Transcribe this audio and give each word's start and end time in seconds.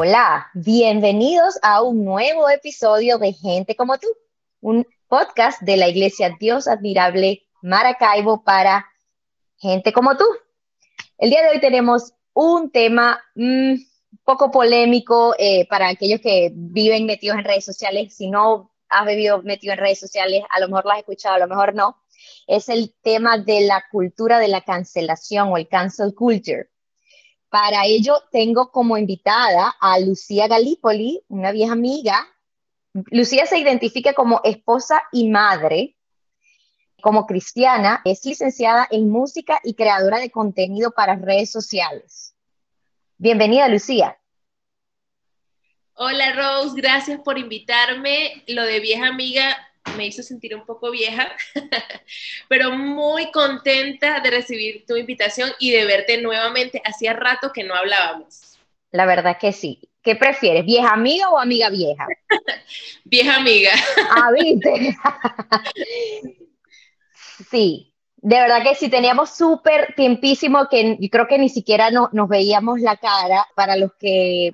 Hola, 0.00 0.46
bienvenidos 0.54 1.58
a 1.60 1.82
un 1.82 2.04
nuevo 2.04 2.48
episodio 2.48 3.18
de 3.18 3.32
Gente 3.32 3.74
como 3.74 3.98
tú, 3.98 4.06
un 4.60 4.86
podcast 5.08 5.60
de 5.62 5.76
la 5.76 5.88
Iglesia 5.88 6.36
Dios 6.38 6.68
Admirable 6.68 7.48
Maracaibo 7.62 8.44
para 8.44 8.86
gente 9.56 9.92
como 9.92 10.16
tú. 10.16 10.24
El 11.18 11.30
día 11.30 11.42
de 11.42 11.48
hoy 11.48 11.60
tenemos 11.60 12.12
un 12.32 12.70
tema 12.70 13.20
mm, 13.34 13.74
poco 14.22 14.52
polémico 14.52 15.34
eh, 15.36 15.66
para 15.66 15.88
aquellos 15.88 16.20
que 16.20 16.52
viven 16.54 17.04
metidos 17.04 17.36
en 17.36 17.44
redes 17.44 17.64
sociales. 17.64 18.14
Si 18.14 18.30
no 18.30 18.70
has 18.88 19.04
vivido 19.04 19.42
metido 19.42 19.72
en 19.72 19.80
redes 19.80 19.98
sociales, 19.98 20.44
a 20.48 20.60
lo 20.60 20.68
mejor 20.68 20.84
lo 20.84 20.92
has 20.92 20.98
escuchado, 21.00 21.34
a 21.34 21.40
lo 21.40 21.48
mejor 21.48 21.74
no. 21.74 21.96
Es 22.46 22.68
el 22.68 22.94
tema 23.02 23.36
de 23.36 23.62
la 23.62 23.82
cultura 23.90 24.38
de 24.38 24.46
la 24.46 24.60
cancelación 24.60 25.48
o 25.48 25.56
el 25.56 25.66
cancel 25.66 26.14
culture. 26.14 26.68
Para 27.50 27.86
ello 27.86 28.22
tengo 28.30 28.70
como 28.70 28.98
invitada 28.98 29.74
a 29.80 29.98
Lucía 30.00 30.48
Galípoli, 30.48 31.22
una 31.28 31.50
vieja 31.50 31.72
amiga. 31.72 32.26
Lucía 33.10 33.46
se 33.46 33.58
identifica 33.58 34.12
como 34.12 34.40
esposa 34.44 35.02
y 35.12 35.28
madre, 35.28 35.96
como 37.00 37.26
cristiana, 37.26 38.02
es 38.04 38.24
licenciada 38.24 38.86
en 38.90 39.08
música 39.08 39.60
y 39.62 39.74
creadora 39.74 40.18
de 40.18 40.30
contenido 40.30 40.90
para 40.90 41.14
redes 41.14 41.50
sociales. 41.50 42.34
Bienvenida, 43.16 43.68
Lucía. 43.68 44.18
Hola, 45.94 46.32
Rose, 46.32 46.74
gracias 46.76 47.20
por 47.20 47.38
invitarme. 47.38 48.44
Lo 48.46 48.64
de 48.64 48.80
vieja 48.80 49.08
amiga 49.08 49.67
me 49.96 50.06
hizo 50.06 50.22
sentir 50.22 50.54
un 50.54 50.64
poco 50.64 50.90
vieja, 50.90 51.30
pero 52.48 52.70
muy 52.72 53.30
contenta 53.30 54.20
de 54.20 54.30
recibir 54.30 54.84
tu 54.86 54.96
invitación 54.96 55.50
y 55.58 55.70
de 55.70 55.84
verte 55.84 56.20
nuevamente. 56.20 56.82
Hacía 56.84 57.12
rato 57.12 57.52
que 57.52 57.64
no 57.64 57.74
hablábamos. 57.74 58.58
La 58.90 59.06
verdad 59.06 59.38
que 59.38 59.52
sí. 59.52 59.80
¿Qué 60.02 60.16
prefieres, 60.16 60.64
vieja 60.64 60.92
amiga 60.92 61.28
o 61.28 61.38
amiga 61.38 61.68
vieja? 61.68 62.06
vieja 63.04 63.36
amiga. 63.36 63.72
ah, 64.10 64.30
viste. 64.32 64.96
sí, 67.50 67.92
de 68.16 68.36
verdad 68.36 68.62
que 68.62 68.74
sí, 68.74 68.88
teníamos 68.88 69.30
súper 69.30 69.94
tiempísimo 69.96 70.68
que 70.68 70.96
yo 70.98 71.08
creo 71.10 71.26
que 71.26 71.38
ni 71.38 71.48
siquiera 71.48 71.90
nos 71.90 72.28
veíamos 72.28 72.80
la 72.80 72.96
cara. 72.96 73.46
Para 73.54 73.76
los 73.76 73.92
que 73.98 74.52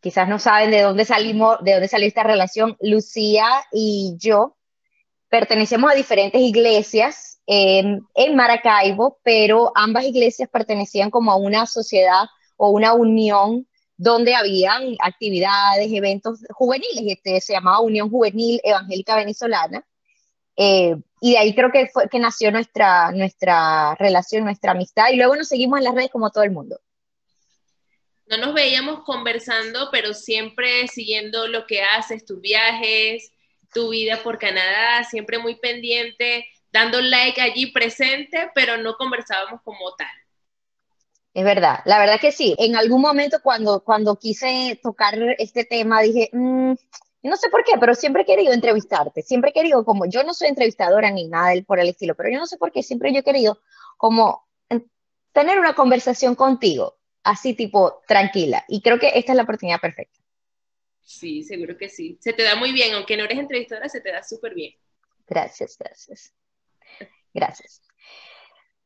quizás 0.00 0.28
no 0.28 0.38
saben 0.38 0.70
de 0.70 0.82
dónde 0.82 1.04
salimos, 1.04 1.62
de 1.62 1.72
dónde 1.72 1.88
salió 1.88 2.08
esta 2.08 2.22
relación, 2.22 2.76
Lucía 2.80 3.46
y 3.72 4.14
yo 4.18 4.56
pertenecemos 5.28 5.90
a 5.90 5.94
diferentes 5.94 6.40
iglesias 6.40 7.40
em, 7.46 8.00
en 8.14 8.36
Maracaibo, 8.36 9.18
pero 9.22 9.72
ambas 9.74 10.04
iglesias 10.04 10.48
pertenecían 10.50 11.10
como 11.10 11.32
a 11.32 11.36
una 11.36 11.66
sociedad 11.66 12.26
o 12.56 12.70
una 12.70 12.92
unión 12.94 13.66
donde 13.96 14.34
habían 14.34 14.94
actividades, 15.00 15.92
eventos 15.92 16.40
juveniles, 16.50 17.04
este, 17.06 17.40
se 17.40 17.52
llamaba 17.52 17.80
Unión 17.80 18.10
Juvenil 18.10 18.60
Evangélica 18.62 19.16
Venezolana, 19.16 19.84
eh, 20.56 20.96
y 21.20 21.32
de 21.32 21.38
ahí 21.38 21.54
creo 21.54 21.70
que 21.72 21.88
fue 21.88 22.08
que 22.08 22.18
nació 22.18 22.50
nuestra, 22.52 23.10
nuestra 23.10 23.96
relación, 23.96 24.44
nuestra 24.44 24.72
amistad, 24.72 25.08
y 25.12 25.16
luego 25.16 25.34
nos 25.34 25.48
seguimos 25.48 25.78
en 25.78 25.84
las 25.84 25.94
redes 25.94 26.10
como 26.10 26.30
todo 26.30 26.44
el 26.44 26.52
mundo. 26.52 26.80
No 28.26 28.36
nos 28.36 28.54
veíamos 28.54 29.04
conversando, 29.04 29.88
pero 29.90 30.14
siempre 30.14 30.86
siguiendo 30.86 31.48
lo 31.48 31.66
que 31.66 31.82
haces, 31.82 32.24
tus 32.24 32.40
viajes, 32.40 33.32
tu 33.72 33.90
vida 33.90 34.22
por 34.22 34.38
Canadá, 34.38 35.04
siempre 35.04 35.38
muy 35.38 35.56
pendiente, 35.56 36.46
dando 36.72 37.00
like 37.00 37.40
allí 37.40 37.72
presente, 37.72 38.50
pero 38.54 38.76
no 38.76 38.96
conversábamos 38.96 39.60
como 39.62 39.94
tal. 39.96 40.08
Es 41.34 41.44
verdad, 41.44 41.80
la 41.84 41.98
verdad 41.98 42.20
que 42.20 42.32
sí. 42.32 42.54
En 42.58 42.76
algún 42.76 43.00
momento 43.00 43.38
cuando, 43.42 43.84
cuando 43.84 44.16
quise 44.16 44.78
tocar 44.82 45.14
este 45.38 45.64
tema 45.64 46.02
dije, 46.02 46.30
mm, 46.32 46.72
no 47.22 47.36
sé 47.36 47.48
por 47.50 47.64
qué, 47.64 47.72
pero 47.78 47.94
siempre 47.94 48.22
he 48.22 48.26
querido 48.26 48.52
entrevistarte, 48.52 49.22
siempre 49.22 49.50
he 49.50 49.52
querido, 49.52 49.84
como 49.84 50.06
yo 50.06 50.24
no 50.24 50.34
soy 50.34 50.48
entrevistadora 50.48 51.10
ni 51.10 51.28
nada 51.28 51.52
por 51.66 51.78
el 51.78 51.88
estilo, 51.88 52.14
pero 52.14 52.30
yo 52.30 52.38
no 52.38 52.46
sé 52.46 52.56
por 52.56 52.72
qué, 52.72 52.82
siempre 52.82 53.12
yo 53.12 53.20
he 53.20 53.24
querido 53.24 53.60
como 53.96 54.48
tener 55.32 55.58
una 55.58 55.74
conversación 55.74 56.34
contigo, 56.34 56.96
así 57.22 57.54
tipo 57.54 58.02
tranquila. 58.06 58.64
Y 58.68 58.80
creo 58.82 58.98
que 58.98 59.12
esta 59.14 59.32
es 59.32 59.36
la 59.36 59.44
oportunidad 59.44 59.80
perfecta. 59.80 60.18
Sí, 61.08 61.42
seguro 61.42 61.78
que 61.78 61.88
sí. 61.88 62.18
Se 62.20 62.34
te 62.34 62.42
da 62.42 62.54
muy 62.54 62.70
bien, 62.70 62.94
aunque 62.94 63.16
no 63.16 63.24
eres 63.24 63.38
entrevistadora, 63.38 63.88
se 63.88 64.02
te 64.02 64.12
da 64.12 64.22
súper 64.22 64.54
bien. 64.54 64.74
Gracias, 65.26 65.78
gracias. 65.78 66.34
Gracias. 67.32 67.80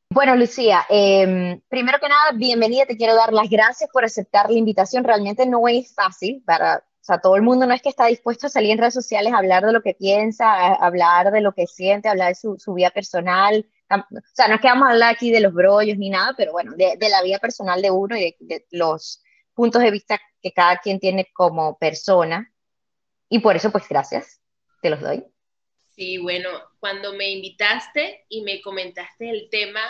Bueno, 0.09 0.37
Lucía, 0.37 0.87
em, 0.89 1.61
primero 1.69 1.99
que 1.99 2.09
nada, 2.09 2.31
bienvenida, 2.33 2.87
te 2.87 2.97
quiero 2.97 3.17
dar 3.17 3.33
las 3.33 3.51
gracias 3.51 3.91
por 3.93 4.05
aceptar 4.05 4.51
la 4.51 4.57
invitación. 4.57 5.03
Realmente 5.03 5.47
no 5.47 5.67
es 5.67 5.93
fácil 5.95 6.45
para, 6.47 6.77
o 6.77 7.05
sea, 7.05 7.21
todo 7.21 7.35
el 7.35 7.43
mundo 7.43 7.67
no 7.67 7.75
es 7.75 7.83
que 7.83 7.89
está 7.89 8.07
dispuesto 8.07 8.47
a 8.47 8.51
salir 8.51 8.71
en 8.71 8.79
redes 8.79 8.95
sociales 8.95 9.33
a 9.33 9.39
hablar 9.39 9.67
de 9.67 9.73
lo 9.73 9.83
que 9.83 9.95
piensa, 9.95 10.49
a 10.49 10.75
hablar 10.75 11.33
de 11.33 11.41
lo 11.41 11.53
que 11.55 11.67
siente, 11.67 12.07
a 12.07 12.13
hablar 12.13 12.29
de 12.29 12.35
su, 12.37 12.75
vida 12.75 12.91
personal. 12.91 13.67
O 13.91 14.21
sea, 14.33 14.47
no 14.47 14.55
es 14.55 14.61
que 14.61 14.69
vamos 14.69 14.87
a 14.87 14.93
hablar 14.93 15.13
aquí 15.13 15.33
de 15.33 15.41
los 15.41 15.53
brollos 15.53 15.99
ni 15.99 16.09
nada, 16.09 16.35
pero 16.37 16.53
bueno, 16.53 16.73
de, 16.77 16.97
la 17.11 17.23
vida 17.23 17.41
personal 17.41 17.83
de 17.83 17.91
uno 17.91 18.17
y 18.17 18.37
de 18.39 18.65
los 18.71 19.22
puntos 19.55 19.83
de 19.83 19.91
vista 19.91 20.21
que 20.41 20.53
cada 20.53 20.79
quien 20.79 20.99
tiene 20.99 21.29
como 21.33 21.79
persona. 21.79 22.53
Y 23.29 23.39
por 23.41 23.57
eso, 23.57 23.71
pues 23.71 23.89
gracias, 23.89 24.41
te 24.83 24.91
los 24.91 25.01
doy. 25.01 25.25
Sí, 25.95 26.19
bueno, 26.19 26.49
cuando 26.81 27.13
me 27.15 27.31
invitaste 27.31 28.25
y 28.29 28.43
me 28.43 28.61
comentaste 28.63 29.29
el 29.29 29.49
tema, 29.51 29.81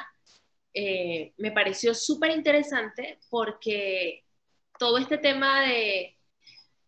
eh, 0.74 1.32
me 1.36 1.52
pareció 1.52 1.94
súper 1.94 2.30
interesante 2.30 3.18
porque 3.30 4.24
todo 4.78 4.98
este 4.98 5.18
tema 5.18 5.62
de, 5.62 6.18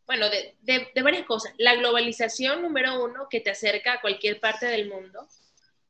bueno, 0.07 0.29
de, 0.29 0.57
de, 0.63 1.03
varias 1.03 1.27
cosas. 1.27 1.53
La 1.59 1.77
globalización, 1.77 2.63
número 2.63 3.05
uno, 3.05 3.29
que 3.31 3.41
te 3.41 3.51
acerca 3.51 3.95
a 3.95 4.01
cualquier 4.01 4.41
parte 4.41 4.67
del 4.67 4.89
mundo. 4.89 5.27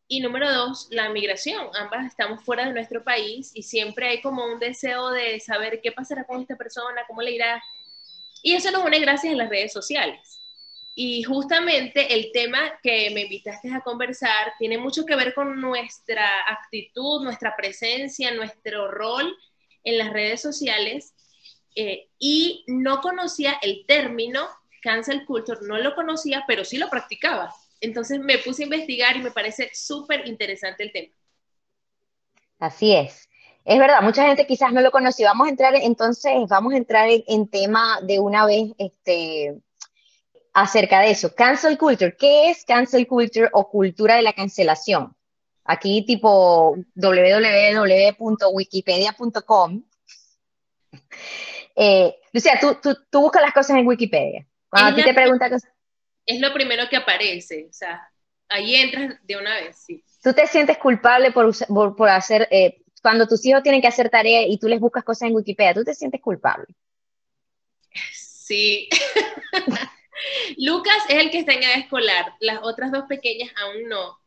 Y 0.06 0.20
número 0.20 0.52
dos, 0.52 0.88
la 0.90 1.08
migración. 1.08 1.68
Ambas 1.74 2.06
estamos 2.06 2.44
fuera 2.44 2.66
de 2.66 2.72
nuestro 2.72 3.02
país 3.02 3.52
y 3.54 3.62
siempre 3.62 4.08
hay 4.08 4.20
como 4.20 4.44
un 4.44 4.58
deseo 4.58 5.10
de 5.10 5.40
saber 5.40 5.80
qué 5.82 5.92
pasará 5.92 6.24
con 6.24 6.42
esta 6.42 6.56
persona, 6.56 7.02
cómo 7.06 7.22
le 7.22 7.32
irá. 7.32 7.62
Y 8.42 8.54
eso 8.54 8.70
nos 8.70 8.84
une 8.84 8.98
gracias 9.00 9.32
a 9.32 9.36
las 9.36 9.48
redes 9.48 9.72
sociales. 9.72 10.40
Y 10.94 11.22
justamente 11.24 12.14
el 12.14 12.30
tema 12.32 12.78
que 12.82 13.10
me 13.12 13.22
invitaste 13.22 13.72
a 13.72 13.80
conversar 13.80 14.52
tiene 14.58 14.78
mucho 14.78 15.04
que 15.04 15.16
ver 15.16 15.34
con 15.34 15.60
nuestra 15.60 16.28
actitud, 16.48 17.22
nuestra 17.24 17.56
presencia, 17.56 18.32
nuestro 18.32 18.90
rol 18.90 19.34
en 19.82 19.98
las 19.98 20.12
redes 20.12 20.40
sociales. 20.42 21.14
Eh, 21.74 22.08
y 22.18 22.62
no 22.68 23.00
conocía 23.00 23.58
el 23.62 23.84
término 23.86 24.46
cancel 24.82 25.24
culture, 25.24 25.60
no 25.62 25.78
lo 25.78 25.94
conocía, 25.94 26.44
pero 26.46 26.64
sí 26.64 26.76
lo 26.76 26.90
practicaba. 26.90 27.52
Entonces 27.80 28.20
me 28.20 28.38
puse 28.38 28.62
a 28.62 28.64
investigar 28.64 29.16
y 29.16 29.22
me 29.22 29.30
parece 29.30 29.70
súper 29.72 30.26
interesante 30.26 30.84
el 30.84 30.92
tema. 30.92 31.14
Así 32.58 32.94
es. 32.94 33.28
Es 33.64 33.78
verdad, 33.78 34.02
mucha 34.02 34.26
gente 34.26 34.46
quizás 34.46 34.72
no 34.72 34.80
lo 34.80 34.90
conoció. 34.90 35.26
Vamos 35.26 35.46
a 35.46 35.50
entrar, 35.50 35.74
entonces, 35.74 36.32
vamos 36.48 36.74
a 36.74 36.76
entrar 36.76 37.08
en, 37.10 37.48
tema 37.48 38.00
de 38.02 38.20
una 38.20 38.44
vez 38.44 38.72
este, 38.78 39.54
acerca 40.52 41.00
de 41.00 41.10
eso. 41.10 41.34
Cancel 41.34 41.78
culture. 41.78 42.14
¿Qué 42.16 42.50
es 42.50 42.64
cancel 42.64 43.06
culture 43.06 43.48
o 43.52 43.70
cultura 43.70 44.16
de 44.16 44.22
la 44.22 44.34
cancelación? 44.34 45.16
Aquí 45.64 46.04
tipo 46.04 46.76
www.wikipedia.com. 46.94 49.82
Eh, 51.76 52.14
Lucía, 52.32 52.56
tú, 52.60 52.78
tú, 53.10 53.20
buscas 53.20 53.42
las 53.42 53.52
cosas 53.52 53.78
en 53.78 53.84
Wikipedia. 53.86 54.46
Cuando 54.68 54.90
a 54.90 54.94
ti 54.94 55.02
te 55.02 55.12
preguntan 55.12 55.50
cosas 55.50 55.73
es 56.26 56.40
lo 56.40 56.52
primero 56.52 56.88
que 56.88 56.96
aparece, 56.96 57.66
o 57.68 57.72
sea, 57.72 58.08
ahí 58.48 58.74
entras 58.76 59.16
de 59.22 59.36
una 59.36 59.54
vez, 59.56 59.76
sí. 59.86 60.02
¿Tú 60.22 60.32
te 60.32 60.46
sientes 60.46 60.78
culpable 60.78 61.32
por, 61.32 61.52
por, 61.96 62.08
hacer, 62.08 62.48
eh, 62.50 62.82
cuando 63.02 63.26
tus 63.26 63.44
hijos 63.44 63.62
tienen 63.62 63.82
que 63.82 63.88
hacer 63.88 64.08
tareas 64.08 64.44
y 64.48 64.58
tú 64.58 64.68
les 64.68 64.80
buscas 64.80 65.04
cosas 65.04 65.28
en 65.28 65.34
Wikipedia, 65.34 65.74
¿tú 65.74 65.84
te 65.84 65.94
sientes 65.94 66.20
culpable? 66.20 66.66
Sí. 68.12 68.88
Lucas 70.58 70.96
es 71.08 71.16
el 71.16 71.30
que 71.30 71.38
está 71.38 71.52
en 71.52 71.62
edad 71.62 71.78
escolar, 71.78 72.32
las 72.40 72.60
otras 72.62 72.90
dos 72.92 73.04
pequeñas 73.08 73.50
aún 73.60 73.88
no. 73.88 74.18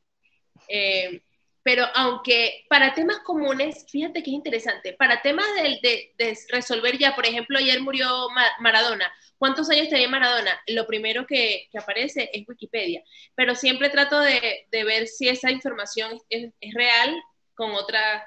Eh, 0.68 1.22
pero 1.68 1.84
aunque 1.96 2.66
para 2.70 2.94
temas 2.94 3.20
comunes, 3.26 3.86
fíjate 3.92 4.24
que 4.24 4.30
es 4.30 4.36
interesante, 4.36 4.94
para 4.94 5.22
temas 5.22 5.46
de, 5.82 6.14
de 6.18 6.38
resolver 6.48 6.98
ya, 6.98 7.14
por 7.14 7.26
ejemplo, 7.26 7.58
ayer 7.58 7.82
murió 7.82 8.30
Maradona, 8.62 9.12
¿Cuántos 9.38 9.70
años 9.70 9.90
tenía 9.90 10.08
Maradona? 10.08 10.58
Lo 10.68 10.88
primero 10.88 11.28
que, 11.28 11.68
aparece 11.78 12.30
es 12.32 12.48
Wikipedia, 12.48 13.04
pero 13.36 13.54
siempre 13.54 13.90
trato 13.90 14.18
de, 14.22 14.66
ver 14.72 15.08
si 15.08 15.28
esa 15.28 15.52
información 15.52 16.18
es, 16.30 16.54
real 16.74 17.14
con, 17.54 17.74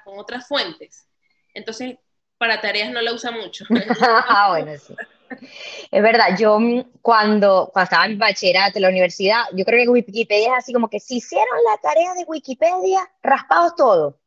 con 0.03 0.19
otras 0.19 0.47
fuentes. 0.47 1.07
Entonces, 1.55 1.95
para 2.37 2.61
tareas 2.61 2.91
no 2.91 3.01
la 3.01 3.11
usa 3.11 3.31
mucho. 3.31 3.65
ah, 4.01 4.49
bueno, 4.51 4.77
sí. 4.77 4.93
Es 5.91 6.01
verdad, 6.01 6.37
yo 6.37 6.59
mm, 6.59 6.99
cuando, 7.01 7.69
cuando 7.73 7.83
estaba 7.83 8.05
en 8.05 8.17
bachillerato 8.17 8.77
en 8.77 8.83
la 8.83 8.89
universidad, 8.89 9.43
yo 9.53 9.65
creo 9.65 9.83
que 9.83 9.89
Wikipedia 9.89 10.47
es 10.47 10.57
así 10.57 10.73
como 10.73 10.89
que 10.89 10.99
si 10.99 11.17
hicieron 11.17 11.57
la 11.69 11.77
tarea 11.77 12.13
de 12.13 12.23
Wikipedia, 12.25 13.09
raspados 13.21 13.75
todo. 13.75 14.19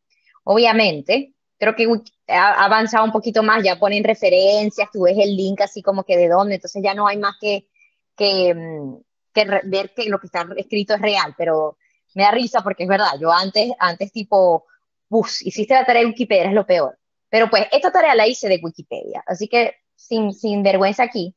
Obviamente, 0.45 1.35
creo 1.59 1.75
que 1.75 1.87
ha 2.29 2.65
avanzado 2.65 3.05
un 3.05 3.13
poquito 3.13 3.43
más, 3.43 3.63
ya 3.63 3.79
ponen 3.79 4.05
referencias, 4.05 4.91
tú 4.93 5.03
ves 5.03 5.17
el 5.19 5.37
link 5.37 5.61
así 5.61 5.83
como 5.83 6.05
que 6.05 6.17
de 6.17 6.29
dónde, 6.29 6.57
entonces 6.57 6.83
ya 6.83 6.95
no 6.95 7.07
hay 7.07 7.19
más 7.19 7.37
que, 7.41 7.69
que, 8.17 8.55
mm, 8.55 8.97
que 9.33 9.45
ver 9.65 9.93
que 9.95 10.09
lo 10.09 10.19
que 10.19 10.27
está 10.27 10.47
escrito 10.57 10.95
es 10.95 11.01
real, 11.01 11.35
pero 11.37 11.79
me 12.15 12.25
da 12.25 12.31
risa 12.31 12.63
porque 12.63 12.85
es 12.85 12.89
verdad, 12.89 13.13
yo 13.21 13.33
antes, 13.33 13.73
antes 13.79 14.13
tipo, 14.13 14.67
bus, 15.09 15.43
hiciste 15.43 15.75
la 15.75 15.85
tarea 15.85 16.03
de 16.03 16.09
Wikipedia, 16.09 16.45
es 16.47 16.53
lo 16.53 16.67
peor. 16.67 16.99
Pero 17.29 17.51
pues 17.51 17.67
esta 17.73 17.91
tarea 17.91 18.15
la 18.15 18.29
hice 18.29 18.49
de 18.49 18.61
Wikipedia, 18.63 19.25
así 19.27 19.49
que 19.49 19.75
sin, 20.07 20.33
sin 20.33 20.63
vergüenza 20.63 21.03
aquí. 21.05 21.35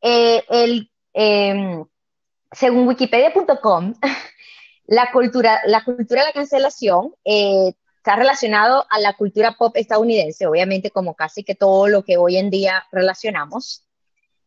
Eh, 0.00 0.44
el, 0.50 0.90
em, 1.12 1.84
según 2.52 2.88
wikipedia.com, 2.88 3.94
la 4.86 5.10
cultura, 5.12 5.60
la 5.66 5.84
cultura 5.84 6.22
de 6.22 6.28
la 6.28 6.32
cancelación 6.32 7.14
eh, 7.24 7.72
está 7.96 8.16
relacionado 8.16 8.86
a 8.90 9.00
la 9.00 9.14
cultura 9.14 9.56
pop 9.58 9.74
estadounidense, 9.76 10.46
obviamente 10.46 10.90
como 10.90 11.14
casi 11.14 11.42
que 11.42 11.54
todo 11.54 11.88
lo 11.88 12.04
que 12.04 12.18
hoy 12.18 12.36
en 12.36 12.50
día 12.50 12.84
relacionamos. 12.92 13.86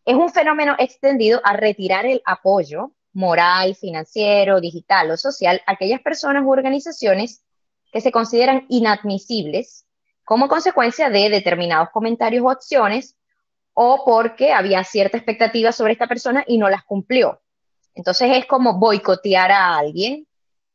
Es 0.06 0.16
un 0.16 0.30
fenómeno 0.30 0.76
extendido 0.78 1.42
a 1.44 1.54
retirar 1.54 2.06
el 2.06 2.22
apoyo 2.24 2.92
moral, 3.14 3.76
financiero, 3.76 4.62
digital 4.62 5.10
o 5.10 5.18
social 5.18 5.62
a 5.66 5.72
aquellas 5.72 6.02
personas 6.02 6.44
u 6.46 6.52
organizaciones 6.52 7.44
que 7.92 8.00
se 8.00 8.12
consideran 8.12 8.66
inadmisibles 8.70 9.88
como 10.24 10.48
consecuencia 10.48 11.10
de 11.10 11.30
determinados 11.30 11.90
comentarios 11.90 12.46
o 12.46 12.52
acciones 12.52 13.17
o 13.80 14.04
porque 14.04 14.52
había 14.52 14.84
cierta 14.84 15.18
expectativa 15.18 15.72
sobre 15.72 15.94
esta 15.94 16.08
persona 16.08 16.44
y 16.48 16.58
no 16.58 16.68
las 16.68 16.84
cumplió. 16.84 17.44
Entonces 17.94 18.36
es 18.36 18.48
como 18.48 18.80
boicotear 18.80 19.52
a 19.52 19.78
alguien 19.78 20.28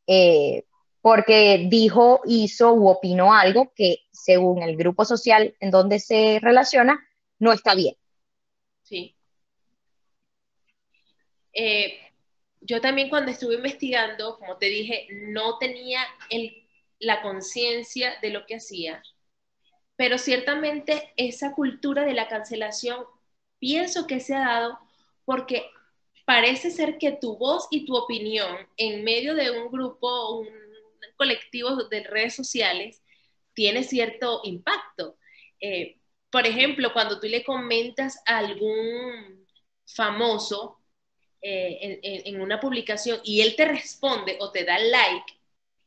eh, 0.06 0.62
porque 1.00 1.66
dijo, 1.68 2.20
hizo 2.26 2.72
u 2.72 2.86
opinó 2.86 3.34
algo 3.34 3.72
que 3.74 4.04
según 4.12 4.62
el 4.62 4.76
grupo 4.76 5.04
social 5.04 5.52
en 5.58 5.72
donde 5.72 5.98
se 5.98 6.38
relaciona 6.40 7.04
no 7.40 7.52
está 7.52 7.74
bien. 7.74 7.96
Sí. 8.84 9.16
Eh, 11.52 11.98
yo 12.60 12.80
también 12.80 13.08
cuando 13.08 13.32
estuve 13.32 13.56
investigando, 13.56 14.38
como 14.38 14.58
te 14.58 14.66
dije, 14.66 15.08
no 15.10 15.58
tenía 15.58 16.02
la 17.00 17.20
conciencia 17.20 18.12
de 18.22 18.30
lo 18.30 18.46
que 18.46 18.54
hacía, 18.54 19.02
pero 20.02 20.18
ciertamente 20.18 21.12
esa 21.16 21.52
cultura 21.52 22.04
de 22.04 22.12
la 22.12 22.26
cancelación 22.26 23.04
pienso 23.60 24.08
que 24.08 24.18
se 24.18 24.34
ha 24.34 24.40
dado 24.40 24.80
porque 25.24 25.64
parece 26.24 26.72
ser 26.72 26.98
que 26.98 27.12
tu 27.12 27.36
voz 27.38 27.68
y 27.70 27.86
tu 27.86 27.94
opinión 27.94 28.66
en 28.76 29.04
medio 29.04 29.36
de 29.36 29.52
un 29.52 29.70
grupo, 29.70 30.40
un 30.40 30.48
colectivo 31.14 31.84
de 31.84 32.02
redes 32.02 32.34
sociales, 32.34 33.00
tiene 33.54 33.84
cierto 33.84 34.40
impacto. 34.42 35.18
Eh, 35.60 36.00
por 36.30 36.48
ejemplo, 36.48 36.92
cuando 36.92 37.20
tú 37.20 37.28
le 37.28 37.44
comentas 37.44 38.20
a 38.26 38.38
algún 38.38 39.46
famoso 39.86 40.80
eh, 41.42 42.00
en, 42.02 42.40
una 42.40 42.58
publicación 42.58 43.20
y 43.22 43.42
él 43.42 43.54
te 43.54 43.66
responde 43.66 44.36
o 44.40 44.50
te 44.50 44.64
da 44.64 44.80
like, 44.80 45.32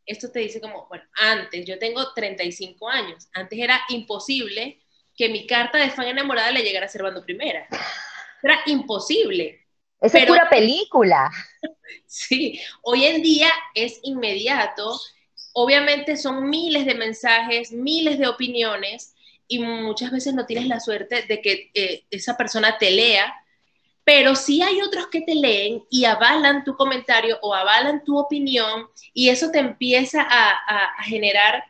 esto 0.05 0.31
te 0.31 0.39
dice 0.39 0.61
como, 0.61 0.87
bueno, 0.87 1.03
antes, 1.13 1.65
yo 1.65 1.79
tengo 1.79 2.13
35 2.13 2.89
años, 2.89 3.27
antes 3.33 3.59
era 3.59 3.81
imposible 3.89 4.81
que 5.15 5.29
mi 5.29 5.47
carta 5.47 5.77
de 5.77 5.89
fan 5.89 6.07
enamorada 6.07 6.51
le 6.51 6.61
llegara 6.61 6.85
a 6.85 6.89
Servando 6.89 7.23
Primera. 7.23 7.67
Era 8.43 8.59
imposible. 8.65 9.65
Esa 10.01 10.19
es 10.19 10.25
pura 10.25 10.49
película. 10.49 11.29
Sí, 12.07 12.59
hoy 12.81 13.05
en 13.05 13.21
día 13.21 13.49
es 13.73 13.99
inmediato. 14.03 14.99
Obviamente 15.53 16.17
son 16.17 16.49
miles 16.49 16.85
de 16.85 16.95
mensajes, 16.95 17.71
miles 17.71 18.17
de 18.17 18.27
opiniones 18.27 19.15
y 19.47 19.59
muchas 19.59 20.11
veces 20.11 20.33
no 20.33 20.45
tienes 20.45 20.67
la 20.67 20.79
suerte 20.79 21.23
de 21.23 21.41
que 21.41 21.71
eh, 21.73 22.05
esa 22.09 22.37
persona 22.37 22.77
te 22.77 22.91
lea 22.91 23.33
pero 24.05 24.35
sí 24.35 24.61
hay 24.61 24.81
otros 24.81 25.07
que 25.07 25.21
te 25.21 25.33
leen 25.33 25.83
y 25.89 26.05
avalan 26.05 26.63
tu 26.63 26.77
comentario 26.77 27.39
o 27.41 27.53
avalan 27.53 28.03
tu 28.03 28.17
opinión 28.17 28.87
y 29.13 29.29
eso 29.29 29.49
te 29.49 29.57
empieza 29.57 30.25
a, 30.29 31.03
generar 31.03 31.65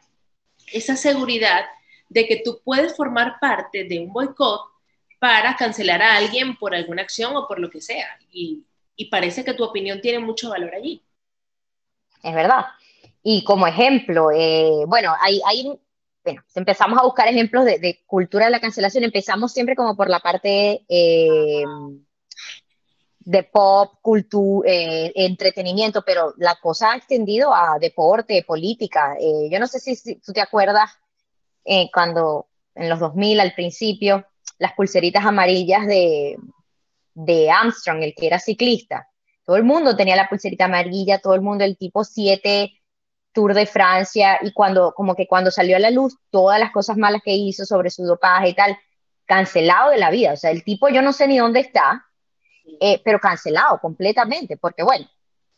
esa 0.71 0.97
seguridad 0.97 1.65
de 2.09 2.27
que 2.27 2.41
tú 2.43 2.59
puedes 2.63 2.95
formar 2.95 3.39
parte 3.39 3.85
de 3.85 3.99
un 3.99 4.11
boicot 4.11 4.61
para 5.17 5.55
cancelar 5.55 6.01
a 6.01 6.17
alguien 6.17 6.57
por 6.57 6.75
alguna 6.75 7.03
acción 7.03 7.35
o 7.37 7.47
por 7.47 7.57
lo 7.57 7.69
que 7.69 7.81
sea. 7.81 8.19
Y, 8.31 8.65
parece 9.09 9.45
que 9.45 9.53
tu 9.53 9.63
opinión 9.63 10.01
tiene 10.01 10.19
mucho 10.19 10.49
valor 10.49 10.73
allí. 10.75 11.01
Es 12.21 12.33
verdad. 12.33 12.65
Y 13.23 13.43
como 13.43 13.65
ejemplo, 13.65 14.29
eh, 14.31 14.83
bueno, 14.87 15.13
hay, 15.21 15.41
bueno, 16.23 16.43
empezamos 16.53 16.99
a 16.99 17.03
buscar 17.03 17.27
ejemplos 17.27 17.65
de, 17.65 18.03
cultura 18.05 18.45
de 18.45 18.51
la 18.51 18.59
cancelación, 18.59 19.03
empezamos 19.03 19.53
siempre 19.53 19.75
como 19.75 19.95
por 19.95 20.09
la 20.09 20.19
parte 20.19 20.83
eh, 20.89 21.63
de 23.25 23.43
pop, 23.43 23.95
cultura, 24.01 24.69
eh, 24.71 25.11
entretenimiento, 25.15 26.03
pero 26.05 26.33
la 26.37 26.55
cosa 26.61 26.91
ha 26.91 26.95
extendido 26.95 27.53
a 27.53 27.77
deporte, 27.79 28.43
política. 28.43 29.17
Eh, 29.19 29.49
yo 29.51 29.59
no 29.59 29.67
sé 29.67 29.79
si, 29.79 30.15
tú 30.19 30.31
te 30.31 30.41
acuerdas 30.41 30.91
eh, 31.65 31.89
cuando 31.91 32.47
en 32.75 32.87
los 32.87 32.99
2000 32.99 33.39
al 33.39 33.53
principio, 33.53 34.25
las 34.59 34.73
pulseritas 34.73 35.25
amarillas 35.25 35.87
de, 35.87 36.37
de 37.15 37.49
Armstrong, 37.49 38.03
el 38.03 38.13
que 38.13 38.27
era 38.27 38.39
ciclista. 38.39 39.09
Todo 39.43 39.55
el 39.55 39.63
mundo 39.63 39.95
tenía 39.95 40.15
la 40.15 40.29
pulserita 40.29 40.65
amarilla, 40.65 41.19
todo 41.19 41.33
el 41.33 41.41
mundo 41.41 41.63
el 41.63 41.77
tipo 41.77 42.03
7 42.03 42.71
Tour 43.33 43.53
de 43.53 43.65
Francia 43.65 44.39
y 44.41 44.53
cuando 44.53 44.93
como 44.93 45.15
que 45.15 45.27
cuando 45.27 45.51
salió 45.51 45.75
a 45.75 45.79
la 45.79 45.91
luz 45.91 46.15
todas 46.29 46.59
las 46.59 46.71
cosas 46.71 46.95
malas 46.95 47.21
que 47.23 47.33
hizo 47.33 47.65
sobre 47.65 47.89
su 47.89 48.03
dopaje 48.03 48.49
y 48.49 48.53
tal, 48.53 48.77
cancelado 49.25 49.89
de 49.89 49.97
la 49.97 50.11
vida. 50.11 50.33
O 50.33 50.37
sea, 50.37 50.51
el 50.51 50.63
tipo 50.63 50.89
yo 50.89 51.01
no 51.01 51.11
sé 51.11 51.27
ni 51.27 51.39
dónde 51.39 51.59
está, 51.59 52.05
eh, 52.79 53.01
pero 53.03 53.19
cancelado 53.19 53.79
completamente, 53.79 54.57
porque 54.57 54.83
bueno, 54.83 55.09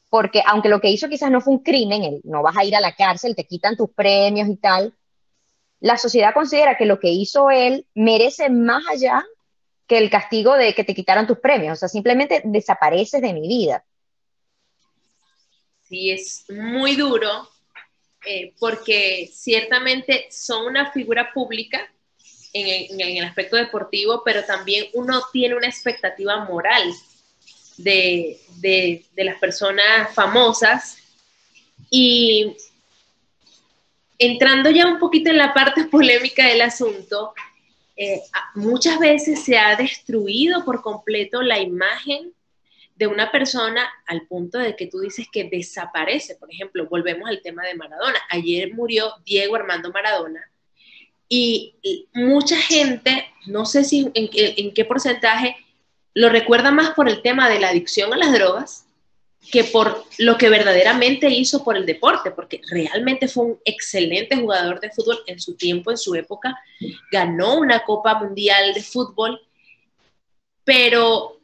porque 0.10 0.42
aunque 0.46 0.70
lo 0.70 0.80
que 0.80 0.90
hizo 0.90 1.10
quizás 1.10 1.32
no 1.32 1.42
fue 1.42 1.54
un 1.54 1.64
crimen, 1.64 2.22
no 2.24 2.42
vas 2.42 2.58
a 2.58 2.64
ir 2.64 2.76
a 2.76 2.82
la 2.82 2.96
cárcel, 2.96 3.36
te 3.36 3.46
quitan 3.46 3.76
tus 3.76 3.90
premios 3.92 4.48
y 4.48 4.56
tal, 4.56 4.94
la 5.80 5.98
sociedad 5.98 6.34
considera 6.34 6.78
que 6.78 6.86
lo 6.86 7.00
que 7.00 7.10
hizo 7.10 7.52
él 7.52 7.86
merece 7.94 8.50
más 8.50 8.84
allá 8.90 9.24
que 9.88 9.98
el 9.98 10.10
castigo 10.10 10.56
de 10.56 10.74
que 10.74 10.84
te 10.84 10.94
quitaron 10.94 11.28
tus 11.28 11.40
premios, 11.40 11.74
o 11.74 11.80
sea, 11.80 11.88
simplemente 11.88 12.42
desapareces 12.44 13.22
de 13.22 13.34
mi 13.34 13.48
vida. 13.48 13.86
Sí, 15.84 16.12
es 16.12 16.46
muy 16.50 16.96
duro, 16.98 17.48
eh, 18.26 18.54
porque 18.60 19.30
ciertamente 19.34 20.28
son 20.30 20.66
una 20.66 20.92
figura 20.92 21.32
pública 21.34 21.90
en, 22.54 23.18
el 23.18 23.24
aspecto 23.24 23.56
deportivo, 23.56 24.22
pero 24.24 24.44
también 24.44 24.88
uno 24.94 25.22
tiene 25.32 25.56
una 25.56 25.68
expectativa 25.68 26.46
moral 26.46 26.94
de, 27.78 28.40
las 29.16 29.40
personas 29.40 30.14
famosas. 30.14 30.98
Y 31.90 32.56
entrando 34.18 34.70
ya 34.70 34.88
un 34.88 35.00
poquito 35.00 35.30
en 35.30 35.38
la 35.38 35.54
parte 35.54 35.84
polémica 35.92 36.48
del 36.48 36.62
asunto, 36.62 37.34
eh, 37.96 38.22
muchas 38.56 39.00
veces 39.00 39.44
se 39.44 39.58
ha 39.58 39.76
destruido 39.76 40.64
por 40.64 40.82
completo 40.82 41.42
la 41.42 41.60
imagen 41.60 42.34
de 42.96 43.08
una 43.08 43.32
persona 43.32 43.88
al 44.08 44.26
punto 44.26 44.58
de 44.58 44.76
que 44.76 44.88
tú 44.88 45.00
dices 45.00 45.28
que 45.32 45.44
desaparece. 45.44 46.36
Por 46.36 46.52
ejemplo, 46.52 46.88
volvemos 46.88 47.30
al 47.30 47.42
tema 47.42 47.64
de 47.64 47.76
Maradona. 47.76 48.20
Ayer 48.30 48.74
murió 48.74 49.14
Diego 49.24 49.56
Armando 49.56 49.92
Maradona 49.92 50.50
y 51.30 51.76
mucha 52.14 52.58
gente, 52.58 53.26
no 53.46 53.66
sé 53.66 53.84
si 53.84 54.10
en, 54.14 54.74
qué 54.74 54.86
porcentaje, 54.86 55.56
lo 56.14 56.30
recuerda 56.30 56.72
más 56.72 56.92
por 56.92 57.10
el 57.10 57.22
tema 57.22 57.50
de 57.50 57.60
la 57.60 57.70
adicción 57.70 58.14
a 58.14 58.18
las 58.18 58.34
drogas 58.34 58.86
que 59.52 59.64
por 59.64 60.04
lo 60.18 60.38
que 60.38 60.50
verdaderamente 60.50 61.30
hizo 61.30 61.64
por 61.64 61.78
el 61.78 61.86
deporte, 61.86 62.32
porque 62.32 62.62
realmente 62.70 63.28
fue 63.28 63.46
un 63.46 63.60
excelente 63.64 64.36
jugador 64.36 64.80
de 64.80 64.92
fútbol 64.92 65.20
en 65.28 65.40
su 65.40 65.56
tiempo, 65.56 65.92
en 65.92 65.98
su 65.98 66.16
época, 66.16 66.58
ganó 67.12 67.58
una 67.58 67.84
Copa 67.86 68.16
Mundial 68.16 68.74
de 68.74 68.82
Fútbol, 68.82 69.40
pero 70.66 71.37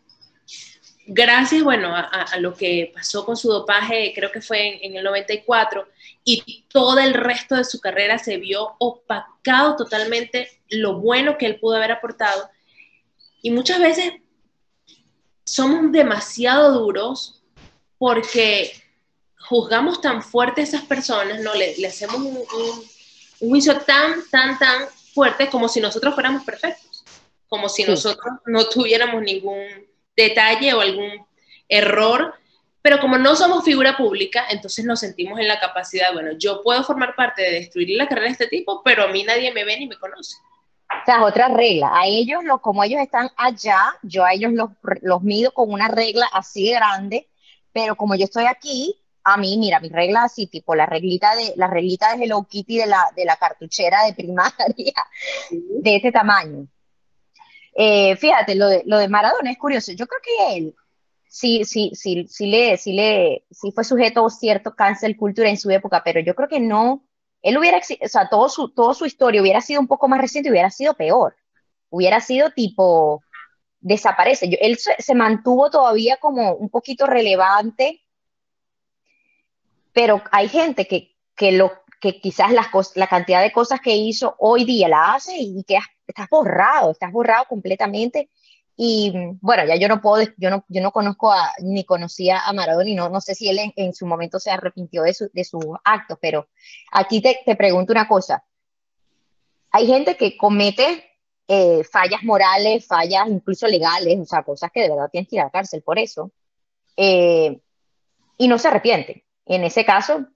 gracias, 1.05 1.63
bueno, 1.63 1.93
a, 1.95 2.37
lo 2.39 2.53
que 2.53 2.91
pasó 2.93 3.25
con 3.25 3.35
su 3.35 3.49
dopaje, 3.49 4.13
creo 4.15 4.31
que 4.31 4.41
fue 4.41 4.85
en, 4.85 4.95
el 4.95 5.03
94, 5.03 5.87
y 6.23 6.65
todo 6.69 6.99
el 6.99 7.13
resto 7.13 7.55
de 7.55 7.63
su 7.63 7.79
carrera 7.79 8.17
se 8.17 8.37
vio 8.37 8.75
opacado 8.79 9.75
totalmente 9.75 10.49
lo 10.69 10.99
bueno 10.99 11.37
que 11.37 11.45
él 11.45 11.59
pudo 11.59 11.75
haber 11.75 11.91
aportado. 11.91 12.49
Y 13.41 13.51
muchas 13.51 13.79
veces 13.79 14.13
somos 15.43 15.91
demasiado 15.91 16.79
duros 16.79 17.43
porque 17.97 18.71
juzgamos 19.37 19.99
tan 20.01 20.23
fuerte 20.23 20.61
a 20.61 20.63
esas 20.63 20.83
personas, 20.83 21.41
¿no? 21.41 21.53
Le, 21.53 21.85
hacemos 21.85 22.15
un, 22.15 22.43
juicio 23.39 23.77
tan, 23.81 24.23
tan, 24.29 24.57
tan 24.57 24.87
fuerte 25.13 25.49
como 25.49 25.67
si 25.67 25.81
nosotros 25.81 26.13
fuéramos 26.13 26.45
perfectos, 26.45 27.03
como 27.49 27.67
si 27.67 27.83
nosotros 27.83 28.35
no 28.45 28.65
tuviéramos 28.69 29.21
ningún 29.21 29.67
detalle 30.15 30.73
o 30.73 30.81
algún 30.81 31.25
error 31.67 32.33
Pero 32.81 32.99
como 32.99 33.17
no 33.17 33.35
somos 33.35 33.63
figura 33.63 33.95
pública, 33.95 34.45
entonces 34.49 34.83
nos 34.83 34.99
sentimos 34.99 35.39
en 35.39 35.47
la 35.47 35.57
capacidad, 35.57 36.11
bueno, 36.11 36.31
yo 36.37 36.61
puedo 36.61 36.83
formar 36.83 37.15
parte 37.15 37.41
de 37.41 37.51
destruir 37.51 37.89
la 37.91 38.07
carrera 38.07 38.27
de 38.27 38.33
este 38.33 38.47
tipo, 38.47 38.81
pero 38.83 39.03
a 39.03 39.07
mí 39.07 39.23
nadie 39.23 39.53
me 39.53 39.63
ve 39.63 39.79
ni 39.79 39.87
me 39.87 39.97
conoce. 39.97 40.35
O 41.01 41.05
sea, 41.05 41.23
otra 41.23 41.47
regla. 41.47 41.91
A 41.93 42.05
ellos, 42.05 42.41
como 42.61 42.83
ellos 42.83 43.01
están 43.01 43.29
allá, 43.37 43.79
yo 44.01 44.25
a 44.25 44.33
ellos 44.33 44.51
los, 44.51 44.69
los 45.01 45.23
mido 45.23 45.51
con 45.53 45.71
una 45.71 45.87
regla 45.87 46.27
así 46.33 46.67
de 46.67 46.75
grande, 46.75 47.29
pero 47.71 47.95
como 47.95 48.15
yo 48.15 48.25
estoy 48.25 48.45
aquí, 48.45 48.99
a 49.23 49.37
mí, 49.37 49.57
mira, 49.57 49.79
mi 49.79 49.89
regla 49.89 50.23
así, 50.23 50.47
tipo 50.47 50.75
la 50.75 50.85
reglita 50.85 51.35
de, 51.35 51.53
la 51.55 51.67
reglita 51.67 52.15
de 52.15 52.25
Hello 52.25 52.45
Kitty 52.49 52.77
de 52.77 52.87
la, 52.87 53.11
de 53.15 53.25
la 53.25 53.37
cartuchera 53.37 54.03
de 54.03 54.13
primaria, 54.13 54.93
de 55.49 55.95
este 55.95 56.11
tamaño. 56.11 56.67
Eh, 57.75 58.15
fíjate, 58.15 58.55
lo 58.55 58.67
de, 58.67 58.83
lo 58.85 58.97
de 58.97 59.07
Maradona 59.07 59.51
es 59.51 59.57
curioso. 59.57 59.91
Yo 59.93 60.07
creo 60.07 60.21
que 60.21 60.57
él 60.57 60.75
sí, 61.33 61.65
sí, 61.65 61.91
sí, 61.95 62.27
sí, 62.29 62.45
le, 62.45 62.77
sí, 62.77 62.93
le, 62.93 63.43
sí 63.49 63.71
fue 63.71 63.83
sujeto 63.83 64.23
a 64.23 64.29
cierto 64.29 64.75
cancel 64.75 65.17
culture 65.17 65.49
en 65.49 65.57
su 65.57 65.71
época, 65.71 66.03
pero 66.05 66.19
yo 66.19 66.35
creo 66.35 66.47
que 66.47 66.59
no, 66.59 67.03
él 67.41 67.57
hubiera, 67.57 67.79
o 67.79 68.07
sea, 68.07 68.29
todo 68.29 68.49
su, 68.49 68.69
toda 68.69 68.93
su 68.93 69.07
historia 69.07 69.41
hubiera 69.41 69.59
sido 69.59 69.81
un 69.81 69.87
poco 69.87 70.07
más 70.07 70.21
reciente, 70.21 70.51
hubiera 70.51 70.69
sido 70.69 70.93
peor. 70.93 71.35
Hubiera 71.89 72.21
sido 72.21 72.51
tipo, 72.51 73.23
desaparece. 73.79 74.45
él 74.61 74.77
se, 74.77 75.15
mantuvo 75.15 75.71
todavía 75.71 76.17
como 76.17 76.53
un 76.53 76.69
poquito 76.69 77.07
relevante, 77.07 78.03
pero 79.91 80.21
hay 80.31 80.49
gente 80.49 80.87
que, 80.87 81.15
que, 81.35 81.51
lo, 81.53 81.71
que 82.03 82.19
quizás 82.19 82.51
las 82.51 82.67
la 82.95 83.07
cantidad 83.07 83.41
de 83.41 83.53
cosas 83.53 83.79
que 83.79 83.95
hizo 83.95 84.35
hoy 84.37 84.65
día 84.65 84.89
la 84.89 85.13
hace 85.13 85.37
y 85.37 85.63
que 85.63 85.77
estás 86.05 86.27
borrado, 86.29 86.91
estás 86.91 87.13
borrado 87.13 87.45
completamente 87.47 88.29
y 88.75 89.13
bueno, 89.39 89.65
ya 89.65 89.77
yo 89.77 89.87
no 89.87 90.01
puedo, 90.01 90.27
yo 90.35 90.49
no, 90.49 90.65
yo 90.67 90.81
no 90.81 90.91
conozco 90.91 91.31
a, 91.31 91.53
ni 91.59 91.85
conocía 91.85 92.41
a 92.45 92.51
Maradona 92.51 92.89
y 92.89 92.95
no, 92.95 93.07
no 93.07 93.21
sé 93.21 93.35
si 93.35 93.47
él 93.47 93.71
en, 93.77 93.93
su 93.93 94.05
momento 94.05 94.37
se 94.37 94.51
arrepintió 94.51 95.03
de, 95.03 95.13
su, 95.13 95.29
de 95.31 95.45
sus 95.45 95.63
actos, 95.85 96.17
pero 96.21 96.49
aquí 96.91 97.21
te, 97.21 97.39
te, 97.45 97.55
pregunto 97.55 97.93
una 97.93 98.05
cosa. 98.05 98.43
Hay 99.71 99.87
gente 99.87 100.17
que 100.17 100.35
comete 100.35 101.05
eh, 101.47 101.85
fallas 101.85 102.21
morales, 102.23 102.85
fallas 102.85 103.29
incluso 103.29 103.65
legales, 103.65 104.19
o 104.19 104.25
sea, 104.25 104.43
cosas 104.43 104.71
que 104.73 104.81
de 104.81 104.89
verdad 104.89 105.09
tienen 105.09 105.25
que 105.25 105.37
ir 105.37 105.41
a 105.41 105.45
la 105.45 105.51
cárcel 105.51 105.81
por 105.83 105.97
eso, 105.99 106.33
eh, 106.97 107.61
y 108.37 108.47
no 108.49 108.59
se 108.59 108.67
arrepiente. 108.67 109.25
En 109.45 109.63
ese 109.63 109.85
caso, 109.85 110.27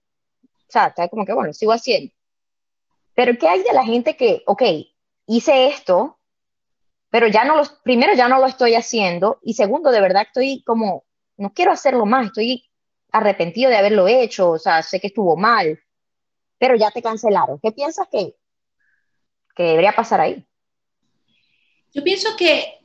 o 0.68 0.72
sea, 0.72 0.88
está 0.88 1.08
como 1.08 1.26
que, 1.26 1.34
bueno, 1.34 1.54
sigo 1.54 1.72
haciendo. 1.72 2.14
Pero 3.16 3.38
¿qué 3.38 3.48
hay 3.48 3.64
de 3.64 3.74
la 3.74 3.84
gente 3.84 4.16
que, 4.16 4.44
ok, 4.46 4.62
hice 5.26 5.68
esto, 5.68 6.20
pero 7.10 7.28
ya 7.28 7.46
no 7.46 7.56
lo, 7.56 7.64
primero 7.84 8.14
ya 8.14 8.28
no 8.28 8.40
lo 8.40 8.48
estoy 8.48 8.76
haciendo 8.76 9.40
y 9.42 9.54
segundo, 9.54 9.92
de 9.92 10.02
verdad 10.02 10.24
estoy 10.28 10.64
como, 10.64 11.06
no 11.38 11.54
quiero 11.54 11.72
hacerlo 11.72 12.06
más, 12.06 12.28
estoy 12.28 12.70
arrepentido 13.12 13.70
de 13.70 13.78
haberlo 13.78 14.08
hecho, 14.08 14.52
o 14.52 14.60
sea, 14.60 14.84
sé 14.84 15.00
que 15.00 15.08
estuvo 15.08 15.38
mal, 15.38 15.80
pero 16.58 16.76
ya 16.76 16.92
te 16.92 17.02
cancelaron. 17.02 17.60
¿Qué 17.60 17.72
piensas 17.72 18.08
que, 18.12 18.36
que 19.56 19.64
debería 19.64 19.94
pasar 19.94 20.22
ahí? 20.22 20.46
Yo 21.94 22.04
pienso 22.04 22.36
que 22.38 22.80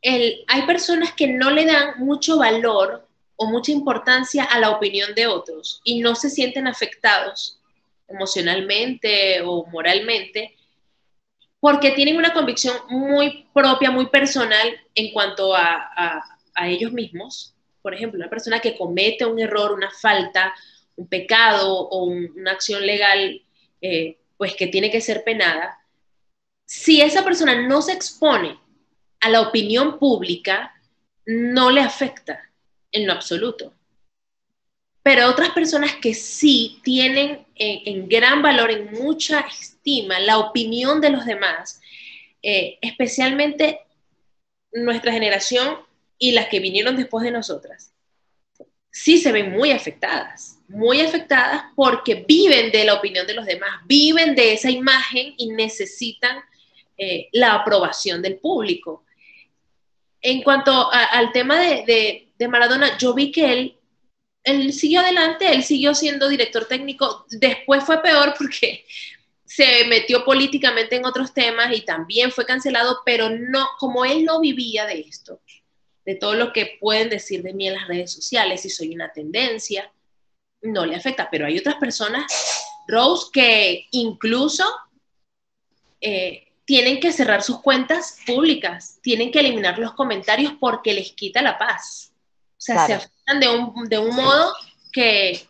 el, 0.00 0.44
hay 0.48 0.62
personas 0.62 1.12
que 1.12 1.28
no 1.28 1.50
le 1.50 1.66
dan 1.66 1.98
mucho 1.98 2.38
valor 2.38 3.05
o 3.36 3.46
mucha 3.46 3.70
importancia 3.70 4.44
a 4.44 4.58
la 4.58 4.70
opinión 4.70 5.14
de 5.14 5.26
otros 5.26 5.80
y 5.84 6.00
no 6.00 6.14
se 6.14 6.30
sienten 6.30 6.66
afectados 6.66 7.60
emocionalmente 8.08 9.42
o 9.42 9.66
moralmente 9.66 10.56
porque 11.60 11.92
tienen 11.92 12.16
una 12.16 12.32
convicción 12.32 12.76
muy 12.88 13.46
propia, 13.52 13.90
muy 13.90 14.06
personal 14.06 14.68
en 14.94 15.12
cuanto 15.12 15.54
a, 15.54 16.22
ellos 16.62 16.92
mismos. 16.92 17.54
Por 17.82 17.92
ejemplo, 17.92 18.18
una 18.18 18.30
persona 18.30 18.60
que 18.60 18.76
comete 18.76 19.26
un 19.26 19.38
error, 19.38 19.72
una 19.72 19.90
falta, 19.90 20.54
un 20.96 21.06
pecado 21.06 21.88
o 21.88 22.04
una 22.04 22.52
acción 22.52 22.86
legal, 22.86 23.42
eh, 23.82 24.18
pues 24.38 24.54
que 24.56 24.68
tiene 24.68 24.90
que 24.90 25.02
ser 25.02 25.22
penada, 25.22 25.78
si 26.64 27.02
esa 27.02 27.24
persona 27.24 27.66
no 27.66 27.82
se 27.82 27.92
expone 27.92 28.58
a 29.20 29.28
la 29.28 29.42
opinión 29.42 29.98
pública, 29.98 30.72
no 31.26 31.70
le 31.70 31.82
afecta 31.82 32.45
en 32.96 33.06
lo 33.06 33.12
absoluto. 33.12 33.72
Pero 35.02 35.28
otras 35.28 35.50
personas 35.50 35.94
que 36.02 36.14
sí 36.14 36.80
tienen 36.82 37.46
en 37.54 38.08
gran 38.08 38.42
valor, 38.42 38.72
en 38.72 38.90
mucha 38.92 39.46
la 40.20 40.38
opinión 40.38 41.00
de 41.00 41.10
los 41.10 41.24
demás, 41.24 41.80
eh, 42.42 42.78
especialmente 42.80 43.80
nuestra 44.72 45.12
generación 45.12 45.78
y 46.18 46.32
las 46.32 46.48
que 46.48 46.60
vinieron 46.60 46.96
después 46.96 47.24
de 47.24 47.30
nosotras, 47.30 47.92
sí 48.90 49.18
se 49.18 49.32
ven 49.32 49.52
muy 49.52 49.70
afectadas, 49.70 50.58
muy 50.68 51.00
afectadas 51.00 51.64
porque 51.76 52.24
viven 52.26 52.72
de 52.72 52.84
la 52.84 52.94
opinión 52.94 53.26
de 53.26 53.34
los 53.34 53.46
demás, 53.46 53.80
viven 53.86 54.34
de 54.34 54.54
esa 54.54 54.70
imagen 54.70 55.34
y 55.36 55.50
necesitan 55.50 56.38
eh, 56.98 57.28
la 57.32 57.54
aprobación 57.54 58.22
del 58.22 58.38
público. 58.38 59.04
En 60.28 60.42
cuanto 60.42 60.90
al 60.90 61.30
tema 61.30 61.60
de, 61.60 62.26
de, 62.36 62.48
Maradona, 62.48 62.98
yo 62.98 63.14
vi 63.14 63.30
que 63.30 63.52
él, 63.52 63.78
él 64.42 64.72
siguió 64.72 64.98
adelante, 64.98 65.54
él 65.54 65.62
siguió 65.62 65.94
siendo 65.94 66.28
director 66.28 66.64
técnico, 66.64 67.26
después 67.30 67.84
fue 67.84 68.02
peor 68.02 68.34
porque 68.36 68.84
se 69.44 69.84
metió 69.84 70.24
políticamente 70.24 70.96
en 70.96 71.04
otros 71.04 71.32
temas 71.32 71.72
y 71.72 71.82
también 71.82 72.32
fue 72.32 72.44
cancelado, 72.44 73.02
pero 73.06 73.30
no, 73.30 73.68
como 73.78 74.04
él 74.04 74.24
no 74.24 74.40
vivía 74.40 74.84
de 74.84 74.98
esto, 74.98 75.40
de 76.04 76.16
todo 76.16 76.34
lo 76.34 76.52
que 76.52 76.76
pueden 76.80 77.08
decir 77.08 77.44
de 77.44 77.54
mí 77.54 77.68
en 77.68 77.74
las 77.74 77.86
redes 77.86 78.10
sociales, 78.10 78.62
si 78.62 78.68
soy 78.68 78.92
una 78.96 79.12
tendencia, 79.12 79.92
no 80.60 80.84
le 80.86 80.96
afecta, 80.96 81.30
pero 81.30 81.46
hay 81.46 81.56
otras 81.56 81.76
personas, 81.76 82.24
Rose, 82.88 83.28
que 83.32 83.86
incluso 83.92 84.64
eh, 86.00 86.45
tienen 86.66 87.00
que 87.00 87.12
cerrar 87.12 87.42
sus 87.42 87.62
cuentas 87.62 88.18
públicas, 88.26 88.98
tienen 89.00 89.30
que 89.30 89.40
eliminar 89.40 89.78
los 89.78 89.94
comentarios 89.94 90.54
porque 90.60 90.92
les 90.92 91.12
quita 91.12 91.40
la 91.40 91.56
paz. 91.56 92.12
O 92.52 92.60
sea, 92.60 92.86
se 92.86 92.94
afectan 92.94 93.40
de 93.40 93.48
un, 93.48 93.88
de 93.88 93.98
un 93.98 94.14
modo 94.14 94.52
que, 94.92 95.46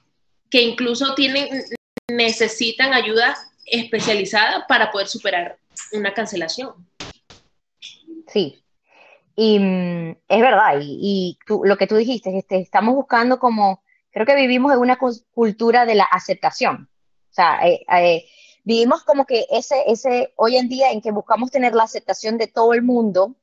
que 0.51 0.63
incluso 0.63 1.15
tienen, 1.15 1.65
necesitan 2.09 2.93
ayuda 2.93 3.37
especializada 3.65 4.67
para 4.67 4.93
poder 4.93 5.09
superar 5.09 5.59
una 5.93 6.13
cancelación. 6.13 6.75
Sí, 8.29 8.63
y 9.37 9.59
mm, 9.59 10.17
es 10.29 10.41
verdad, 10.41 10.79
y, 10.81 11.39
lo 11.65 11.77
que 11.77 11.87
tú 11.87 11.97
dijiste, 11.97 12.37
este, 12.37 12.59
estamos 12.59 12.95
buscando 12.95 13.39
como, 13.39 13.83
creo 14.11 14.27
que 14.27 14.35
vivimos 14.35 14.73
en 14.73 14.79
una 14.79 14.99
cultura 15.33 15.87
de 15.87 15.95
la 15.95 16.05
aceptación. 16.05 16.89
O 17.31 17.35
sea, 17.37 17.61
eh, 17.67 17.85
eh, 17.93 18.27
vivimos 18.67 19.05
como 19.05 19.27
que 19.27 19.47
ese, 19.49 19.85
ese, 19.87 20.33
hoy 20.35 20.57
en 20.57 20.69
día 20.69 20.91
en 20.91 21.01
que 21.01 21.13
buscamos 21.13 21.53
tener 21.53 21.73
la 21.73 21.85
aceptación 21.85 22.37
de 22.37 22.49
todo 22.49 22.75
el 22.75 22.83
mundo, 22.83 23.37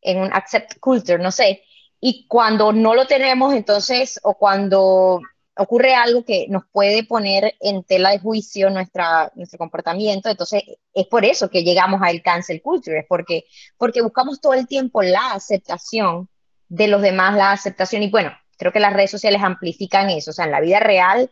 en 0.00 0.18
un 0.18 0.32
accept 0.32 0.80
culture, 0.80 1.22
no 1.22 1.30
sé, 1.30 1.62
y 2.00 2.26
cuando 2.26 2.72
no 2.72 2.94
lo 2.94 3.06
tenemos, 3.06 3.54
entonces, 3.54 4.18
o 4.24 4.34
cuando 4.34 5.20
ocurre 5.56 5.94
algo 5.94 6.24
que 6.24 6.46
nos 6.48 6.64
puede 6.72 7.04
poner 7.04 7.54
en 7.60 7.84
tela 7.84 8.10
de 8.10 8.18
juicio 8.18 8.68
nuestra, 8.68 9.30
nuestro 9.36 9.58
comportamiento, 9.58 10.28
entonces 10.28 10.64
es 10.92 11.06
por 11.06 11.24
eso 11.24 11.50
que 11.50 11.62
llegamos 11.62 12.00
al 12.02 12.20
cancel 12.20 12.60
culture, 12.60 12.98
es 12.98 13.06
porque, 13.08 13.44
porque 13.76 14.02
buscamos 14.02 14.40
todo 14.40 14.54
el 14.54 14.66
tiempo 14.66 15.02
la 15.02 15.34
aceptación 15.34 16.28
de 16.68 16.88
los 16.88 17.00
demás, 17.00 17.36
la 17.36 17.52
aceptación, 17.52 18.02
y 18.02 18.10
bueno, 18.10 18.32
creo 18.56 18.72
que 18.72 18.80
las 18.80 18.92
redes 18.92 19.12
sociales 19.12 19.40
amplifican 19.40 20.10
eso, 20.10 20.32
o 20.32 20.34
sea, 20.34 20.46
en 20.46 20.50
la 20.50 20.60
vida 20.60 20.80
real, 20.80 21.30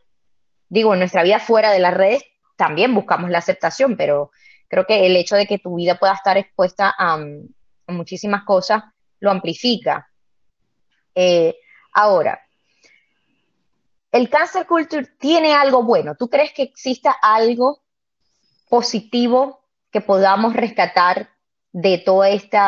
digo, 0.69 0.93
en 0.93 1.01
nuestra 1.01 1.25
vida 1.25 1.41
fuera 1.41 1.73
de 1.73 1.81
las 1.81 1.95
redes, 1.95 2.23
también 2.57 2.95
buscamos 2.95 3.31
la 3.31 3.39
aceptación, 3.39 3.97
pero 3.97 4.31
creo 4.69 4.87
que 4.87 5.07
el 5.07 5.17
hecho 5.17 5.37
de 5.37 5.47
que 5.47 5.59
tu 5.59 5.77
vida 5.77 5.99
pueda 5.99 6.15
estar 6.15 6.37
expuesta 6.37 6.95
a, 6.97 7.19
muchísimas 7.89 8.45
cosas 8.45 8.83
lo 9.21 9.31
amplifica. 9.31 10.11
Eh, 11.15 11.57
ahora, 11.93 12.41
el 14.11 14.29
cancel 14.29 14.67
culture 14.67 15.07
tiene 15.19 15.55
algo 15.55 15.83
bueno. 15.83 16.17
¿Tú 16.17 16.29
crees 16.29 16.53
que 16.53 16.63
exista 16.63 17.15
algo 17.23 17.83
positivo 18.69 19.65
que 19.91 20.01
podamos 20.01 20.55
rescatar 20.55 21.31
de 21.73 21.99
todo 21.99 22.25
este 22.25 22.59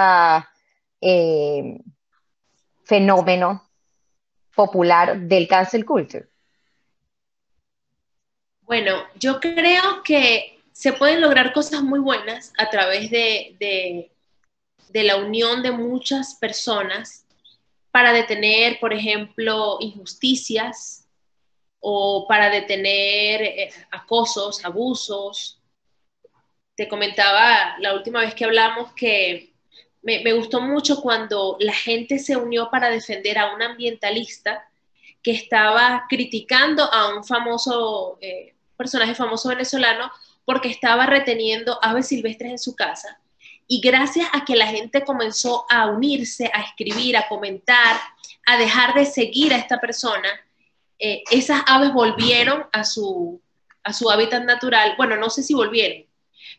fenómeno 2.85 3.69
popular 4.55 5.21
del 5.21 5.49
cancel 5.49 5.85
culture? 5.85 6.29
Bueno, 8.69 9.03
yo 9.19 9.41
creo 9.41 10.03
que 10.05 10.61
se 10.73 10.93
pueden 10.93 11.21
lograr 11.21 11.53
cosas 11.53 11.83
muy 11.83 11.99
buenas 11.99 12.53
a 12.57 12.71
través 12.71 13.11
de, 13.11 14.11
de 14.91 15.03
la 15.03 15.17
unión 15.17 15.63
de 15.63 15.73
muchas 15.73 16.37
personas 16.37 17.27
para 17.91 18.13
detener, 18.13 18.79
por 18.79 18.93
ejemplo, 18.93 19.79
injusticias, 19.81 21.09
o 21.81 22.27
para 22.29 22.51
detener 22.51 23.43
eh, 23.43 23.71
acosos, 23.91 24.65
abusos. 24.65 25.61
Te 26.75 26.89
comentaba 26.89 27.77
la 27.79 27.95
última 27.95 28.21
vez 28.21 28.35
que 28.35 28.45
hablamos 28.45 28.93
que 28.93 29.53
me, 30.03 30.33
gustó 30.33 30.61
mucho 30.61 31.01
cuando 31.01 31.57
la 31.61 31.73
gente 31.73 32.19
se 32.19 32.37
unió 32.37 32.71
para 32.71 32.89
defender 32.89 33.39
a 33.39 33.55
un 33.55 33.63
ambientalista 33.63 34.65
que 35.23 35.33
estaba 35.33 36.07
criticando 36.09 36.85
a 36.85 37.15
un 37.15 37.25
famoso 37.25 38.19
eh, 38.21 38.55
personaje 38.79 39.15
famoso 39.15 39.51
venezolano 39.51 40.11
porque 40.47 40.71
estaba 40.71 41.05
reteniendo 41.05 41.79
aves 41.83 42.09
silvestres 42.09 42.53
en 42.53 42.59
su 42.59 42.75
casa. 42.75 43.21
Y 43.67 43.83
gracias 43.83 44.27
a 44.33 44.47
que 44.47 44.57
la 44.57 44.67
gente 44.67 45.05
comenzó 45.05 45.67
a 45.69 45.89
unirse, 45.89 46.51
a 46.55 46.63
escribir, 46.63 47.19
a 47.19 47.29
comentar, 47.29 48.01
a 48.47 48.57
dejar 48.57 48.95
de 48.95 49.05
seguir 49.05 49.53
a 49.53 49.59
esta 49.59 49.79
persona, 49.79 50.29
eh, 50.99 51.23
esas 51.31 51.63
aves 51.67 51.93
volvieron 51.93 52.65
a 52.73 52.85
su, 52.85 53.43
a 53.83 53.93
su 53.93 54.11
hábitat 54.11 54.45
natural. 54.45 54.95
Bueno, 54.97 55.17
no 55.17 55.29
sé 55.29 55.43
si 55.43 55.53
volvieron, 55.53 56.07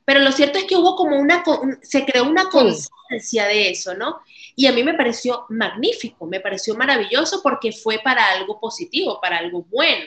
pero 0.05 0.19
lo 0.19 0.31
cierto 0.31 0.59
es 0.59 0.65
que 0.65 0.75
hubo 0.75 0.95
como 0.95 1.17
una, 1.17 1.43
se 1.81 2.05
creó 2.05 2.25
una 2.25 2.49
conciencia 2.49 3.47
de 3.47 3.71
eso, 3.71 3.95
¿no? 3.95 4.19
Y 4.55 4.67
a 4.67 4.71
mí 4.71 4.83
me 4.83 4.93
pareció 4.93 5.45
magnífico, 5.49 6.25
me 6.25 6.39
pareció 6.39 6.75
maravilloso 6.75 7.41
porque 7.41 7.71
fue 7.71 7.99
para 8.03 8.29
algo 8.29 8.59
positivo, 8.59 9.19
para 9.21 9.37
algo 9.37 9.65
bueno. 9.69 10.05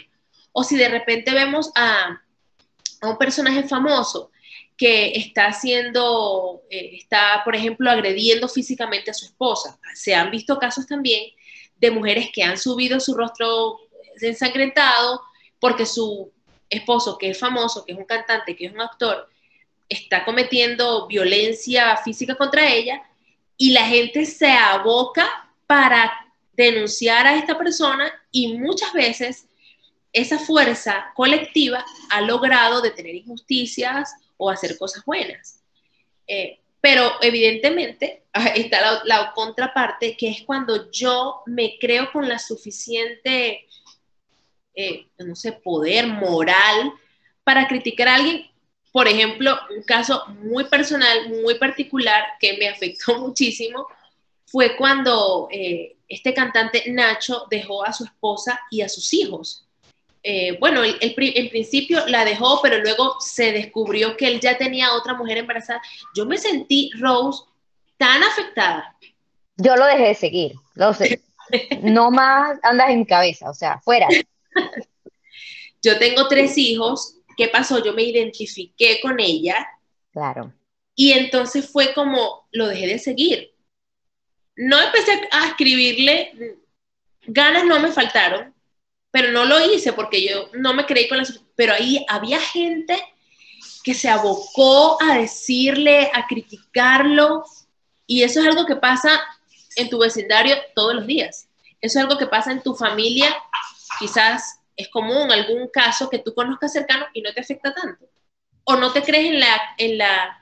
O 0.52 0.62
si 0.62 0.76
de 0.76 0.88
repente 0.88 1.32
vemos 1.32 1.70
a, 1.74 2.20
un 3.02 3.18
personaje 3.18 3.64
famoso 3.64 4.30
que 4.76 5.12
está 5.16 5.46
haciendo, 5.46 6.62
eh, 6.70 6.96
está, 6.96 7.42
por 7.44 7.56
ejemplo, 7.56 7.90
agrediendo 7.90 8.48
físicamente 8.48 9.10
a 9.10 9.14
su 9.14 9.24
esposa. 9.24 9.78
Se 9.94 10.14
han 10.14 10.30
visto 10.30 10.58
casos 10.58 10.86
también 10.86 11.32
de 11.76 11.90
mujeres 11.90 12.30
que 12.32 12.42
han 12.42 12.56
subido 12.56 13.00
su 13.00 13.14
rostro 13.14 13.78
ensangrentado 14.20 15.20
porque 15.58 15.86
su 15.86 16.32
esposo, 16.70 17.18
que 17.18 17.30
es 17.30 17.38
famoso, 17.38 17.84
que 17.84 17.92
es 17.92 17.98
un 17.98 18.04
cantante, 18.04 18.56
que 18.56 18.66
es 18.66 18.72
un 18.72 18.80
actor, 18.80 19.28
está 19.88 20.24
cometiendo 20.24 21.06
violencia 21.06 21.96
física 21.98 22.34
contra 22.34 22.68
ella 22.72 23.02
y 23.56 23.70
la 23.70 23.84
gente 23.84 24.24
se 24.26 24.50
aboca 24.50 25.50
para 25.66 26.12
denunciar 26.54 27.26
a 27.26 27.36
esta 27.36 27.58
persona 27.58 28.12
y 28.30 28.58
muchas 28.58 28.92
veces 28.92 29.48
esa 30.12 30.38
fuerza 30.38 31.12
colectiva 31.14 31.84
ha 32.10 32.20
logrado 32.20 32.80
detener 32.80 33.14
injusticias 33.14 34.14
o 34.36 34.50
hacer 34.50 34.76
cosas 34.78 35.04
buenas. 35.04 35.62
Eh, 36.26 36.60
pero 36.80 37.12
evidentemente 37.20 38.24
está 38.54 39.02
la, 39.04 39.32
contraparte, 39.34 40.16
que 40.16 40.28
es 40.30 40.42
cuando 40.42 40.90
yo 40.90 41.42
me 41.46 41.78
creo 41.80 42.10
con 42.12 42.28
la 42.28 42.38
suficiente, 42.38 43.66
eh, 44.74 45.06
no 45.18 45.34
sé, 45.34 45.52
poder 45.52 46.06
moral 46.06 46.92
para 47.44 47.66
criticar 47.66 48.08
a 48.08 48.14
alguien 48.16 48.52
por 48.92 49.08
ejemplo, 49.08 49.58
un 49.74 49.82
caso 49.82 50.22
muy 50.42 50.64
personal, 50.64 51.30
muy 51.30 51.54
particular, 51.54 52.24
que 52.38 52.56
me 52.58 52.68
afectó 52.68 53.18
muchísimo, 53.18 53.86
fue 54.44 54.76
cuando 54.76 55.48
eh, 55.50 55.96
este 56.06 56.34
cantante 56.34 56.84
Nacho 56.92 57.46
dejó 57.50 57.84
a 57.84 57.92
su 57.92 58.04
esposa 58.04 58.60
y 58.70 58.82
a 58.82 58.88
sus 58.88 59.12
hijos. 59.14 59.66
Eh, 60.22 60.56
bueno, 60.60 60.82
en 60.84 61.48
principio 61.50 62.06
la 62.06 62.24
dejó, 62.24 62.60
pero 62.62 62.78
luego 62.78 63.16
se 63.20 63.52
descubrió 63.52 64.16
que 64.16 64.28
él 64.28 64.40
ya 64.40 64.56
tenía 64.56 64.94
otra 64.94 65.14
mujer 65.14 65.38
embarazada. 65.38 65.82
Yo 66.14 66.26
me 66.26 66.38
sentí, 66.38 66.90
Rose, 66.98 67.44
tan 67.96 68.22
afectada. 68.22 68.96
Yo 69.56 69.76
lo 69.76 69.84
dejé 69.86 70.08
de 70.08 70.14
seguir, 70.14 70.52
lo 70.74 70.94
sé. 70.94 71.20
No 71.82 72.10
más 72.10 72.58
andas 72.62 72.88
en 72.88 73.00
mi 73.00 73.04
cabeza, 73.04 73.50
o 73.50 73.52
sea, 73.52 73.78
fuera. 73.80 74.06
Yo 75.82 75.98
tengo 75.98 76.26
tres 76.26 76.56
hijos 76.56 77.22
¿qué 77.36 77.48
pasó? 77.48 77.82
Yo 77.82 77.92
me 77.92 78.02
identifiqué 78.02 79.00
con 79.00 79.18
ella. 79.20 79.66
Claro. 80.12 80.52
Y 80.94 81.12
entonces 81.12 81.68
fue 81.70 81.94
como, 81.94 82.46
lo 82.52 82.66
dejé 82.68 82.86
de 82.86 82.98
seguir. 82.98 83.54
No 84.56 84.80
empecé 84.80 85.12
a 85.30 85.48
escribirle, 85.48 86.58
ganas 87.22 87.64
no 87.64 87.80
me 87.80 87.90
faltaron, 87.90 88.51
pero 89.12 89.30
no 89.30 89.44
lo 89.44 89.60
hice 89.60 89.92
porque 89.92 90.26
yo 90.26 90.50
no 90.54 90.74
me 90.74 90.86
creí 90.86 91.08
con 91.08 91.18
las... 91.18 91.40
Pero 91.54 91.74
ahí 91.74 92.04
había 92.08 92.40
gente 92.40 92.98
que 93.84 93.94
se 93.94 94.08
abocó 94.08 95.00
a 95.00 95.18
decirle, 95.18 96.10
a 96.12 96.26
criticarlo, 96.26 97.44
y 98.06 98.22
eso 98.22 98.40
es 98.40 98.46
algo 98.46 98.66
que 98.66 98.76
pasa 98.76 99.20
en 99.76 99.88
tu 99.88 99.98
vecindario 99.98 100.56
todos 100.74 100.94
los 100.94 101.06
días. 101.06 101.48
Eso 101.80 101.98
es 101.98 102.04
algo 102.04 102.18
que 102.18 102.26
pasa 102.26 102.52
en 102.52 102.62
tu 102.62 102.74
familia, 102.74 103.36
quizás 103.98 104.60
es 104.76 104.88
común 104.88 105.30
algún 105.30 105.68
caso 105.68 106.08
que 106.08 106.18
tú 106.18 106.34
conozcas 106.34 106.72
cercano 106.72 107.06
y 107.12 107.22
no 107.22 107.32
te 107.32 107.40
afecta 107.40 107.74
tanto. 107.74 108.08
O 108.64 108.76
no 108.76 108.92
te 108.92 109.02
crees 109.02 109.26
en 109.26 109.40
la, 109.40 109.60
en 109.76 109.98
la 109.98 110.38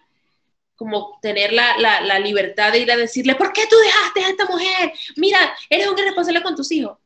como 0.76 1.18
tener 1.20 1.52
la, 1.52 1.76
la, 1.78 2.18
libertad 2.18 2.72
de 2.72 2.78
ir 2.78 2.90
a 2.90 2.96
decirle, 2.96 3.34
¿por 3.34 3.52
qué 3.52 3.66
tú 3.66 3.76
dejaste 3.76 4.24
a 4.24 4.28
esta 4.28 4.46
mujer? 4.46 4.92
Mira, 5.16 5.54
eres 5.68 5.88
un 5.88 5.98
irresponsable 5.98 6.42
con 6.42 6.56
tus 6.56 6.70
hijos. 6.72 6.96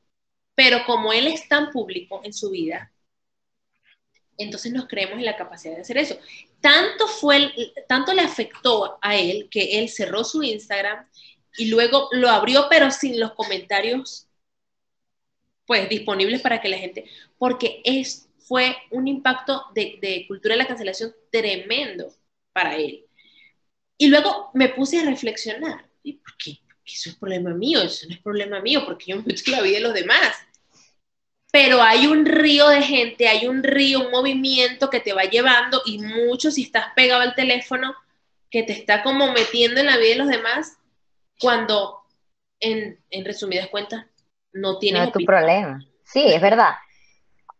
Pero 0.54 0.84
como 0.86 1.12
él 1.12 1.26
es 1.26 1.48
tan 1.48 1.70
público 1.70 2.20
en 2.24 2.32
su 2.32 2.50
vida, 2.50 2.92
entonces 4.36 4.72
nos 4.72 4.86
creemos 4.86 5.18
en 5.18 5.24
la 5.24 5.36
capacidad 5.36 5.74
de 5.74 5.82
hacer 5.82 5.98
eso. 5.98 6.18
Tanto, 6.60 7.06
fue, 7.06 7.52
tanto 7.88 8.12
le 8.12 8.22
afectó 8.22 8.98
a 9.00 9.16
él 9.16 9.48
que 9.50 9.78
él 9.78 9.88
cerró 9.88 10.24
su 10.24 10.42
Instagram 10.42 11.06
y 11.56 11.66
luego 11.66 12.08
lo 12.12 12.28
abrió, 12.28 12.66
pero 12.68 12.90
sin 12.90 13.20
los 13.20 13.32
comentarios 13.32 14.28
pues 15.66 15.88
disponibles 15.88 16.40
para 16.42 16.60
que 16.60 16.68
la 16.68 16.78
gente, 16.78 17.04
porque 17.38 17.80
es, 17.84 18.28
fue 18.38 18.76
un 18.90 19.08
impacto 19.08 19.64
de, 19.74 20.24
cultura 20.28 20.54
de 20.54 20.58
la 20.58 20.66
cancelación 20.66 21.14
tremendo 21.30 22.12
para 22.52 22.76
él. 22.76 23.06
Y 23.96 24.08
luego 24.08 24.50
me 24.54 24.68
puse 24.68 24.98
a 24.98 25.04
reflexionar, 25.04 25.88
¿y 26.02 26.14
por 26.14 26.36
qué? 26.36 26.58
Eso 26.84 27.10
es 27.10 27.16
problema 27.16 27.50
mío, 27.50 27.82
eso 27.82 28.06
no 28.06 28.14
es 28.14 28.20
problema 28.20 28.60
mío, 28.60 28.84
porque 28.84 29.06
yo 29.08 29.16
me 29.16 29.22
meto 29.22 29.42
en 29.46 29.52
la 29.52 29.62
vida 29.62 29.76
de 29.76 29.82
los 29.82 29.94
demás. 29.94 30.36
Pero 31.50 31.80
hay 31.82 32.06
un 32.06 32.26
río 32.26 32.68
de 32.68 32.82
gente, 32.82 33.28
hay 33.28 33.46
un 33.46 33.62
río, 33.62 34.00
un 34.00 34.10
movimiento 34.10 34.90
que 34.90 35.00
te 35.00 35.12
va 35.12 35.22
llevando 35.22 35.80
y 35.86 35.98
mucho 35.98 36.50
si 36.50 36.62
estás 36.62 36.86
pegado 36.94 37.22
al 37.22 37.34
teléfono, 37.34 37.94
que 38.50 38.64
te 38.64 38.72
está 38.72 39.02
como 39.02 39.32
metiendo 39.32 39.80
en 39.80 39.86
la 39.86 39.96
vida 39.96 40.10
de 40.10 40.16
los 40.16 40.28
demás, 40.28 40.76
cuando 41.38 42.02
en, 42.60 43.00
en 43.10 43.24
resumidas 43.24 43.68
cuentas 43.68 44.04
no 44.52 44.78
tiene... 44.78 45.10
tu 45.10 45.24
problema. 45.24 45.84
Sí, 46.04 46.24
es 46.26 46.40
verdad. 46.40 46.74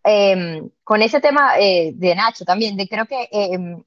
Em, 0.02 0.70
con 0.82 1.00
ese 1.00 1.20
tema 1.20 1.58
eh, 1.58 1.92
de 1.94 2.14
Nacho 2.14 2.44
también, 2.44 2.76
de, 2.76 2.86
creo 2.86 3.06
que 3.06 3.28
em, 3.32 3.82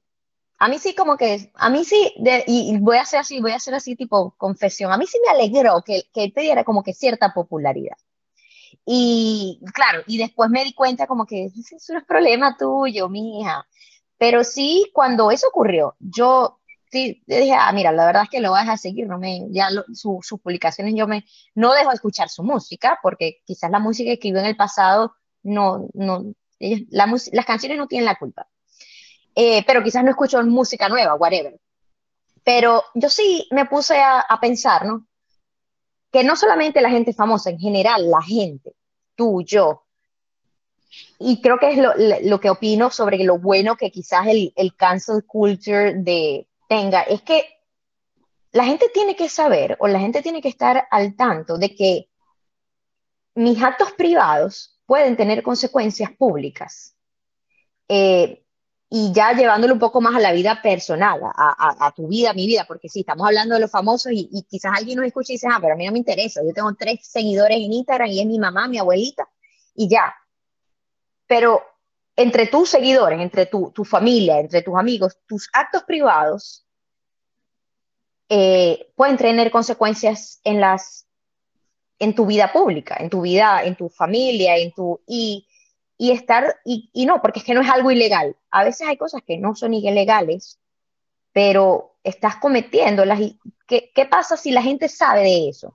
a 0.58 0.68
mí 0.68 0.78
sí 0.78 0.94
como 0.94 1.16
que, 1.16 1.50
a 1.54 1.70
mí 1.70 1.84
sí, 1.84 2.14
y, 2.46 2.78
voy 2.78 2.96
a 2.96 3.02
hacer 3.02 3.20
así, 3.20 3.40
voy 3.40 3.52
a 3.52 3.56
hacer 3.56 3.74
así 3.74 3.96
tipo 3.96 4.34
confesión, 4.36 4.92
a 4.92 4.98
mí 4.98 5.06
sí 5.06 5.18
me 5.24 5.30
alegró 5.30 5.82
que, 5.84 6.04
que 6.12 6.30
te 6.30 6.40
diera 6.40 6.64
como 6.64 6.82
que 6.82 6.94
cierta 6.94 7.32
popularidad. 7.32 7.96
Y 8.84 9.60
claro, 9.74 10.02
y 10.06 10.18
después 10.18 10.50
me 10.50 10.64
di 10.64 10.72
cuenta 10.74 11.06
como 11.06 11.26
que 11.26 11.46
eso 11.46 11.92
no 11.92 11.98
es 11.98 12.04
problema 12.06 12.56
tuyo, 12.58 13.08
mi 13.08 13.40
hija. 13.40 13.66
Pero 14.18 14.44
sí, 14.44 14.90
cuando 14.94 15.30
eso 15.30 15.48
ocurrió, 15.48 15.96
yo 16.00 16.60
sí, 16.90 17.22
dije, 17.26 17.54
ah, 17.54 17.72
mira, 17.72 17.92
la 17.92 18.06
verdad 18.06 18.24
es 18.24 18.30
que 18.30 18.40
lo 18.40 18.52
vas 18.52 18.68
a 18.68 18.76
seguir, 18.76 19.06
no 19.06 19.18
me, 19.18 19.46
ya 19.50 19.68
sus 19.92 20.40
publicaciones 20.42 20.94
yo 20.96 21.06
me, 21.06 21.24
no 21.54 21.72
dejo 21.72 21.90
de 21.90 21.96
escuchar 21.96 22.28
su 22.28 22.42
música, 22.42 22.98
porque 23.02 23.42
quizás 23.44 23.70
la 23.70 23.78
música 23.78 24.08
que 24.08 24.14
escribió 24.14 24.40
en 24.40 24.46
el 24.46 24.56
pasado, 24.56 25.14
no, 25.42 25.88
no, 25.94 26.34
las 26.58 27.46
canciones 27.46 27.78
no 27.78 27.86
tienen 27.86 28.06
la 28.06 28.16
culpa. 28.16 28.48
Eh, 29.34 29.64
pero 29.66 29.82
quizás 29.82 30.04
no 30.04 30.10
escucho 30.10 30.42
música 30.42 30.88
nueva, 30.88 31.14
whatever. 31.14 31.58
Pero 32.42 32.82
yo 32.94 33.08
sí 33.08 33.46
me 33.50 33.66
puse 33.66 34.00
a, 34.00 34.24
pensar, 34.40 34.86
¿no? 34.86 35.06
Que 36.10 36.24
no 36.24 36.36
solamente 36.36 36.80
la 36.80 36.90
gente 36.90 37.12
famosa, 37.12 37.50
en 37.50 37.58
general, 37.58 38.10
la 38.10 38.22
gente, 38.22 38.74
tú, 39.14 39.42
yo, 39.42 39.84
y 41.18 41.40
creo 41.42 41.58
que 41.58 41.70
es 41.70 41.78
lo, 41.78 41.92
lo, 42.22 42.40
que 42.40 42.50
opino 42.50 42.90
sobre 42.90 43.18
lo 43.24 43.38
bueno 43.38 43.76
que 43.76 43.90
quizás 43.90 44.26
el, 44.26 44.52
el 44.56 44.74
cancel 44.74 45.24
culture 45.26 45.94
de, 45.94 46.48
tenga, 46.68 47.02
es 47.02 47.22
que 47.22 47.44
la 48.52 48.64
gente 48.64 48.88
tiene 48.92 49.16
que 49.16 49.28
saber 49.28 49.76
o 49.80 49.88
la 49.88 50.00
gente 50.00 50.22
tiene 50.22 50.40
que 50.40 50.48
estar 50.48 50.86
al 50.90 51.16
tanto 51.16 51.58
de 51.58 51.74
que 51.74 52.08
mis 53.34 53.62
actos 53.62 53.92
privados 53.92 54.80
pueden 54.86 55.16
tener 55.16 55.42
consecuencias 55.42 56.10
públicas. 56.12 56.96
Eh, 57.88 58.44
y 58.90 59.12
ya 59.12 59.32
llevándolo 59.32 59.74
un 59.74 59.78
poco 59.78 60.00
más 60.00 60.16
a 60.16 60.20
la 60.20 60.32
vida 60.32 60.62
personal, 60.62 61.20
a, 61.22 61.92
tu 61.94 62.08
vida, 62.08 62.30
a 62.30 62.34
mi 62.34 62.46
vida, 62.46 62.64
porque 62.66 62.88
sí, 62.88 63.00
estamos 63.00 63.26
hablando 63.26 63.54
de 63.54 63.60
los 63.60 63.70
famosos 63.70 64.12
y, 64.12 64.28
y, 64.32 64.42
quizás 64.44 64.72
alguien 64.74 64.96
nos 64.96 65.06
escuche 65.06 65.34
y 65.34 65.36
dice, 65.36 65.48
ah, 65.50 65.58
pero 65.60 65.74
a 65.74 65.76
mí 65.76 65.84
no 65.84 65.92
me 65.92 65.98
interesa, 65.98 66.42
yo 66.42 66.54
tengo 66.54 66.74
tres 66.74 67.00
seguidores 67.02 67.58
en 67.58 67.72
Instagram 67.72 68.08
y 68.08 68.20
es 68.20 68.26
mi 68.26 68.38
mamá, 68.38 68.66
mi 68.66 68.78
abuelita, 68.78 69.28
y 69.74 69.88
ya. 69.88 70.14
Pero 71.26 71.62
entre 72.16 72.46
tus 72.46 72.70
seguidores, 72.70 73.20
entre 73.20 73.46
tu, 73.46 73.72
familia, 73.84 74.40
entre 74.40 74.62
tus 74.62 74.76
amigos, 74.76 75.18
tus 75.26 75.48
actos 75.52 75.84
privados 75.84 76.66
eh, 78.28 78.90
pueden 78.96 79.16
tener 79.16 79.50
consecuencias 79.50 80.40
en 80.42 80.60
las 80.60 81.06
en 82.00 82.14
tu 82.14 82.26
vida 82.26 82.52
pública, 82.52 82.96
en 82.98 83.10
tu 83.10 83.22
vida, 83.22 83.62
en 83.64 83.76
tu 83.76 83.88
familia, 83.88 84.56
en 84.56 84.72
tu 84.72 85.00
estar 85.98 86.56
y, 86.64 86.90
no, 87.06 87.20
porque 87.20 87.40
es 87.40 87.44
que 87.44 87.54
no 87.54 87.60
es 87.60 87.68
algo 87.68 87.90
ilegal. 87.90 88.36
A 88.50 88.64
veces 88.64 88.86
hay 88.86 88.96
cosas 88.96 89.22
que 89.26 89.36
no 89.36 89.54
son 89.56 89.74
ilegales, 89.74 90.58
pero 91.32 91.96
estás 92.04 92.36
cometiéndolas. 92.36 93.20
¿Y 93.20 93.38
qué, 93.66 93.90
qué 93.94 94.06
pasa 94.06 94.36
si 94.36 94.52
la 94.52 94.62
gente 94.62 94.88
sabe 94.88 95.22
de 95.22 95.48
eso? 95.48 95.74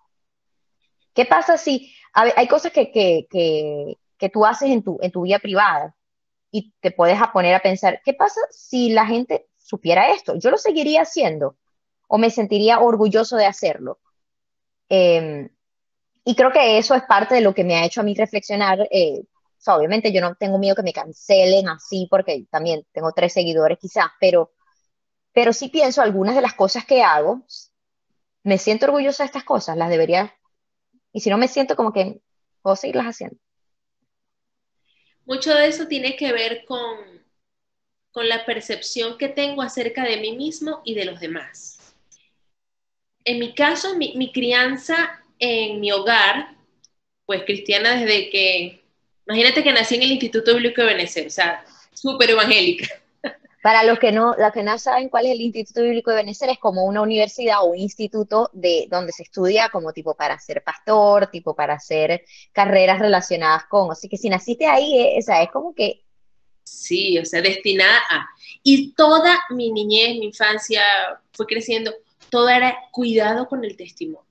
¿Qué 1.14 1.26
pasa 1.26 1.58
si 1.58 1.94
hay 2.14 2.48
cosas 2.48 2.72
que, 2.72 2.92
que, 2.92 3.28
que, 3.30 3.98
que, 4.18 4.30
tú 4.30 4.46
haces 4.46 4.70
en 4.70 4.84
tu, 4.84 4.98
en 5.02 5.12
tu 5.12 5.24
vida 5.24 5.40
privada 5.40 5.96
y 6.52 6.72
te 6.80 6.92
puedes 6.92 7.20
poner 7.34 7.56
a 7.56 7.60
pensar, 7.60 8.02
¿qué 8.06 8.14
pasa 8.14 8.40
si 8.52 8.90
la 8.90 9.06
gente 9.06 9.48
supiera 9.58 10.12
esto? 10.14 10.36
¿Yo 10.38 10.52
lo 10.52 10.58
seguiría 10.58 11.02
haciendo 11.02 11.58
o 12.08 12.18
me 12.18 12.30
sentiría 12.30 12.80
orgulloso 12.80 13.36
de 13.36 13.48
hacerlo? 13.48 14.00
Em, 14.90 15.50
y 16.24 16.36
creo 16.36 16.52
que 16.52 16.78
eso 16.78 16.94
es 16.94 17.04
parte 17.04 17.36
de 17.36 17.42
lo 17.42 17.54
que 17.54 17.64
me 17.64 17.76
ha 17.76 17.86
hecho 17.86 18.02
a 18.02 18.04
mí 18.04 18.14
reflexionar. 18.14 18.88
Eh, 18.92 19.24
obviamente 19.67 20.12
yo 20.12 20.21
no 20.21 20.36
tengo 20.36 20.58
miedo 20.58 20.76
que 20.76 20.84
me 20.84 20.93
cancelen 20.93 21.67
así 21.69 22.08
porque 22.10 22.45
también 22.49 22.86
tengo 22.91 23.12
tres 23.12 23.34
seguidores 23.34 23.78
quizás, 23.80 24.08
pero, 24.19 24.54
pero 25.32 25.54
sí 25.54 25.69
pienso 25.69 26.02
algunas 26.02 26.36
de 26.36 26.41
las 26.41 26.54
cosas 26.54 26.86
que 26.86 27.02
hago, 27.02 27.45
me 28.43 28.58
siento 28.58 28.86
orgullosa 28.86 29.23
de 29.23 29.28
estas 29.28 29.43
cosas, 29.43 29.78
las 29.78 29.89
debería, 29.89 30.36
y 31.12 31.21
si 31.21 31.30
no 31.30 31.38
me 31.38 31.47
siento 31.47 31.76
como 31.76 31.93
que 31.93 32.21
puedo 32.62 32.76
seguirlas 32.76 33.06
haciendo. 33.06 33.38
Mucho 35.26 35.54
de 35.54 35.67
eso 35.67 35.88
tiene 35.88 36.17
que 36.17 36.34
ver 36.34 36.65
con, 36.65 37.23
con 38.12 38.28
la 38.28 38.45
percepción 38.45 39.17
que 39.17 39.30
tengo 39.30 39.62
acerca 39.62 40.04
de 40.04 40.17
mí 40.17 40.36
mismo 40.36 40.82
y 40.84 40.95
de 40.95 41.06
los 41.06 41.19
demás. 41.19 41.80
En 43.23 43.39
mi 43.39 43.56
caso, 43.56 43.95
mi, 43.95 44.17
mi 44.17 44.34
crianza 44.34 45.23
en 45.39 45.80
mi 45.80 45.93
hogar, 45.93 46.58
pues 47.26 47.43
cristiana 47.43 47.95
desde 47.95 48.30
que 48.30 48.83
Imagínate 49.28 49.64
que 49.64 49.72
nací 49.72 49.96
en 49.96 50.04
el 50.04 50.12
Instituto 50.12 50.54
Bíblico 50.54 50.82
de 50.82 50.88
Venezuela, 50.88 51.28
o 51.28 51.32
sea, 51.32 51.66
súper 51.94 52.32
evangélica. 52.32 52.88
Para 53.62 53.86
los 53.86 53.98
que 53.98 54.12
no, 54.12 54.36
los 54.38 54.52
que 54.52 54.62
no 54.62 54.78
saben 54.78 55.08
cuál 55.08 55.26
es 55.26 55.32
el 55.32 55.42
Instituto 55.42 55.84
Bíblico 55.84 56.12
de 56.12 56.18
Venezuela, 56.18 56.52
es 56.52 56.60
como 56.60 56.84
una 56.84 57.02
universidad 57.02 57.62
o 57.62 57.68
un 57.68 57.78
instituto 57.78 58.50
de 58.52 58.88
donde 58.90 59.14
se 59.14 59.24
estudia 59.24 59.70
como 59.70 59.94
tipo 59.94 60.16
para 60.16 60.38
ser 60.38 60.62
pastor, 60.64 61.28
tipo 61.28 61.56
para 61.56 61.76
hacer 61.76 62.26
carreras 62.52 63.00
relacionadas 63.00 63.64
con. 63.68 63.90
Así 63.90 64.10
que 64.10 64.18
si 64.18 64.28
naciste 64.28 64.66
ahí, 64.66 65.00
eh, 65.00 65.16
o 65.18 65.22
sea, 65.22 65.42
es 65.42 65.50
como 65.50 65.74
que. 65.74 66.04
Sí, 66.64 67.18
o 67.18 67.24
sea, 67.24 67.42
destinada 67.42 68.00
a. 68.10 68.28
Y 68.64 68.92
toda 68.92 69.40
mi 69.52 69.72
niñez, 69.72 70.20
mi 70.20 70.26
infancia 70.26 70.82
fue 71.32 71.46
creciendo, 71.46 71.94
todo 72.30 72.50
era 72.50 72.78
cuidado 72.92 73.48
con 73.48 73.64
el 73.64 73.78
testimonio, 73.78 74.28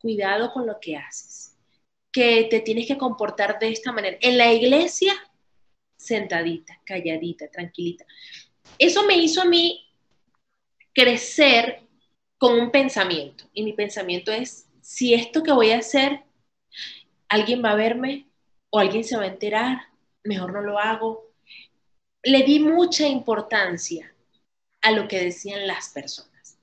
cuidado 0.00 0.52
con 0.52 0.64
lo 0.64 0.78
que 0.78 0.96
haces 0.96 1.35
que 2.16 2.44
te 2.48 2.60
tienes 2.60 2.86
que 2.86 2.96
comportar 2.96 3.58
de 3.58 3.68
esta 3.68 3.92
manera. 3.92 4.16
En 4.22 4.38
la 4.38 4.50
iglesia, 4.50 5.12
sentadita, 5.98 6.80
calladita, 6.82 7.46
tranquilita. 7.50 8.06
Eso 8.78 9.04
me 9.04 9.18
hizo 9.18 9.42
a 9.42 9.44
mí 9.44 9.86
crecer 10.94 11.82
con 12.38 12.58
un 12.58 12.70
pensamiento. 12.70 13.44
Y 13.52 13.64
mi 13.64 13.74
pensamiento 13.74 14.32
es, 14.32 14.66
si 14.80 15.12
esto 15.12 15.42
que 15.42 15.52
voy 15.52 15.72
a 15.72 15.78
hacer, 15.80 16.22
alguien 17.28 17.62
va 17.62 17.72
a 17.72 17.76
verme 17.76 18.30
o 18.70 18.78
alguien 18.78 19.04
se 19.04 19.18
va 19.18 19.24
a 19.24 19.34
enterar, 19.34 19.82
mejor 20.24 20.54
no 20.54 20.62
lo 20.62 20.78
hago. 20.78 21.34
Le 22.22 22.44
di 22.44 22.60
mucha 22.60 23.06
importancia 23.06 24.14
a 24.80 24.90
lo 24.90 25.06
que 25.06 25.22
decían 25.22 25.66
las 25.66 25.90
personas. 25.90 26.58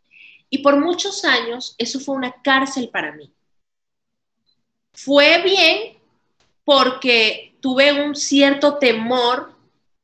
Y 0.50 0.64
por 0.64 0.80
muchos 0.80 1.24
años 1.26 1.76
eso 1.78 2.00
fue 2.00 2.16
una 2.16 2.42
cárcel 2.42 2.90
para 2.90 3.12
mí. 3.12 3.32
Fue 4.94 5.42
bien 5.44 5.98
porque 6.64 7.56
tuve 7.60 7.92
un 7.94 8.16
cierto 8.16 8.78
temor 8.78 9.54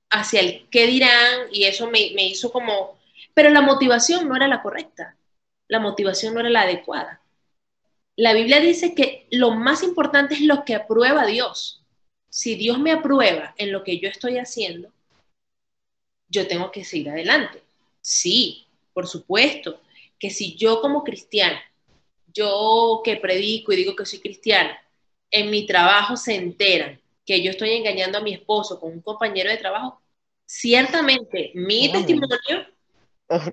hacia 0.10 0.40
el 0.40 0.68
qué 0.70 0.88
dirán 0.88 1.48
y 1.52 1.66
eso 1.66 1.90
me, 1.90 2.00
hizo 2.00 2.52
como, 2.52 3.00
pero 3.34 3.50
la 3.50 3.62
motivación 3.62 4.28
no 4.28 4.36
era 4.36 4.48
la 4.48 4.62
correcta, 4.62 5.16
la 5.68 5.80
motivación 5.80 6.34
no 6.34 6.40
era 6.40 6.50
la 6.50 6.62
adecuada. 6.62 7.22
La 8.16 8.34
Biblia 8.34 8.60
dice 8.60 8.96
que 8.96 9.28
lo 9.32 9.52
más 9.52 9.84
importante 9.84 10.34
es 10.34 10.42
lo 10.42 10.66
que 10.66 10.76
aprueba 10.76 11.26
Dios. 11.26 11.82
Si 12.30 12.56
Dios 12.56 12.80
me 12.80 12.92
aprueba 12.92 13.54
en 13.58 13.72
lo 13.72 13.84
que 13.84 14.00
yo 14.00 14.10
estoy 14.10 14.38
haciendo, 14.38 14.92
yo 16.28 16.48
tengo 16.48 16.72
que 16.72 16.84
seguir 16.84 17.10
adelante. 17.10 17.64
Sí, 18.02 18.68
por 18.94 19.08
supuesto, 19.08 19.82
que 20.20 20.30
si 20.30 20.56
yo 20.56 20.82
como 20.82 21.04
cristiana 21.04 21.62
yo 22.34 23.02
que 23.04 23.18
predico 23.18 23.72
y 23.72 23.78
digo 23.78 23.96
que 23.96 24.06
soy 24.06 24.20
cristiana, 24.20 24.78
en 25.32 25.50
mi 25.50 25.66
trabajo 25.66 26.18
se 26.18 26.36
enteran 26.36 27.00
que 27.26 27.44
yo 27.44 27.52
estoy 27.52 27.72
engañando 27.72 28.18
a 28.18 28.22
mi 28.22 28.34
esposo 28.34 28.80
con 28.80 28.92
un 28.92 29.02
compañero 29.02 29.50
de 29.50 29.58
trabajo, 29.58 30.02
ciertamente 30.46 31.52
mi 31.54 31.92
testimonio 31.92 32.66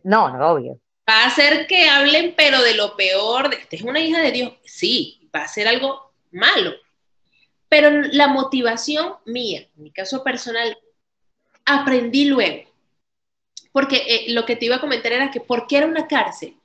no, 0.05 0.31
no, 0.31 0.53
obvio. 0.53 0.81
Va 1.09 1.25
a 1.25 1.27
hacer 1.27 1.67
que 1.67 1.89
hablen, 1.89 2.35
pero 2.37 2.63
de 2.63 2.75
lo 2.75 2.97
peor, 2.97 3.51
de 3.51 3.57
esta 3.57 3.77
es 3.77 3.83
una 3.83 4.01
hija 4.01 4.21
de 4.21 4.33
Dios. 4.33 4.53
Sí, 4.65 5.29
va 5.35 5.43
a 5.43 5.49
ser 5.49 5.69
algo 5.69 6.13
malo. 6.33 6.73
Pero 7.69 7.91
la 7.91 8.29
motivación 8.29 9.15
mía, 9.25 9.69
en 9.77 9.83
mi 9.83 9.91
caso 9.91 10.25
personal, 10.25 10.77
aprendí 11.65 12.25
luego. 12.25 12.71
Porque 13.73 13.97
eh, 14.09 14.25
lo 14.33 14.47
que 14.47 14.57
te 14.57 14.67
iba 14.67 14.77
a 14.77 14.81
comentar 14.81 15.13
era 15.13 15.31
que, 15.31 15.41
¿por 15.41 15.67
qué 15.67 15.79
era 15.79 15.87
una 15.87 16.07
cárcel? 16.09 16.57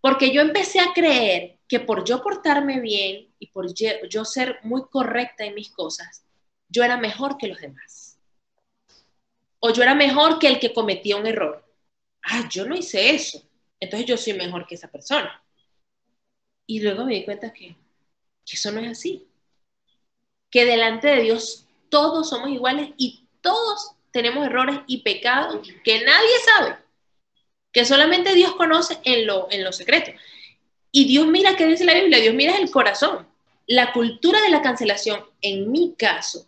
Porque 0.00 0.32
yo 0.32 0.40
empecé 0.40 0.80
a 0.80 0.92
creer 0.94 1.53
que 1.74 1.80
por 1.80 2.04
yo 2.04 2.22
portarme 2.22 2.78
bien 2.78 3.34
y 3.40 3.48
por 3.48 3.66
yo 3.74 4.24
ser 4.24 4.60
muy 4.62 4.82
correcta 4.88 5.44
en 5.44 5.56
mis 5.56 5.70
cosas, 5.70 6.24
yo 6.68 6.84
era 6.84 6.96
mejor 6.96 7.36
que 7.36 7.48
los 7.48 7.60
demás. 7.60 8.16
O 9.58 9.72
yo 9.72 9.82
era 9.82 9.96
mejor 9.96 10.38
que 10.38 10.46
el 10.46 10.60
que 10.60 10.72
cometía 10.72 11.16
un 11.16 11.26
error. 11.26 11.68
Ah, 12.22 12.48
yo 12.48 12.64
no 12.64 12.76
hice 12.76 13.10
eso. 13.10 13.42
Entonces 13.80 14.06
yo 14.06 14.16
soy 14.16 14.34
mejor 14.34 14.68
que 14.68 14.76
esa 14.76 14.86
persona. 14.86 15.42
Y 16.64 16.78
luego 16.78 17.06
me 17.06 17.14
di 17.14 17.24
cuenta 17.24 17.52
que, 17.52 17.74
que 18.46 18.54
eso 18.54 18.70
no 18.70 18.78
es 18.78 18.92
así. 18.92 19.26
Que 20.48 20.66
delante 20.66 21.08
de 21.08 21.22
Dios 21.22 21.66
todos 21.88 22.28
somos 22.28 22.50
iguales 22.50 22.90
y 22.98 23.26
todos 23.40 23.96
tenemos 24.12 24.46
errores 24.46 24.78
y 24.86 24.98
pecados 25.02 25.68
que 25.82 26.04
nadie 26.04 26.38
sabe 26.44 26.76
que 27.72 27.84
solamente 27.84 28.32
Dios 28.32 28.54
conoce 28.54 29.00
en 29.02 29.26
lo, 29.26 29.48
en 29.50 29.64
lo 29.64 29.72
secreto. 29.72 30.12
Y 30.96 31.06
Dios 31.06 31.26
mira, 31.26 31.56
¿qué 31.56 31.66
dice 31.66 31.84
la 31.84 31.94
Biblia? 31.94 32.20
Dios 32.20 32.36
mira 32.36 32.56
el 32.56 32.70
corazón. 32.70 33.26
La 33.66 33.92
cultura 33.92 34.40
de 34.42 34.48
la 34.48 34.62
cancelación, 34.62 35.24
en 35.40 35.72
mi 35.72 35.96
caso, 35.96 36.46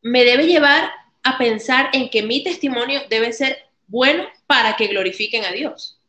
me 0.00 0.24
debe 0.24 0.46
llevar 0.46 0.90
a 1.22 1.36
pensar 1.36 1.90
en 1.92 2.08
que 2.08 2.22
mi 2.22 2.42
testimonio 2.42 3.02
debe 3.10 3.30
ser 3.30 3.58
bueno 3.86 4.26
para 4.46 4.74
que 4.74 4.86
glorifiquen 4.86 5.44
a 5.44 5.52
Dios, 5.52 6.00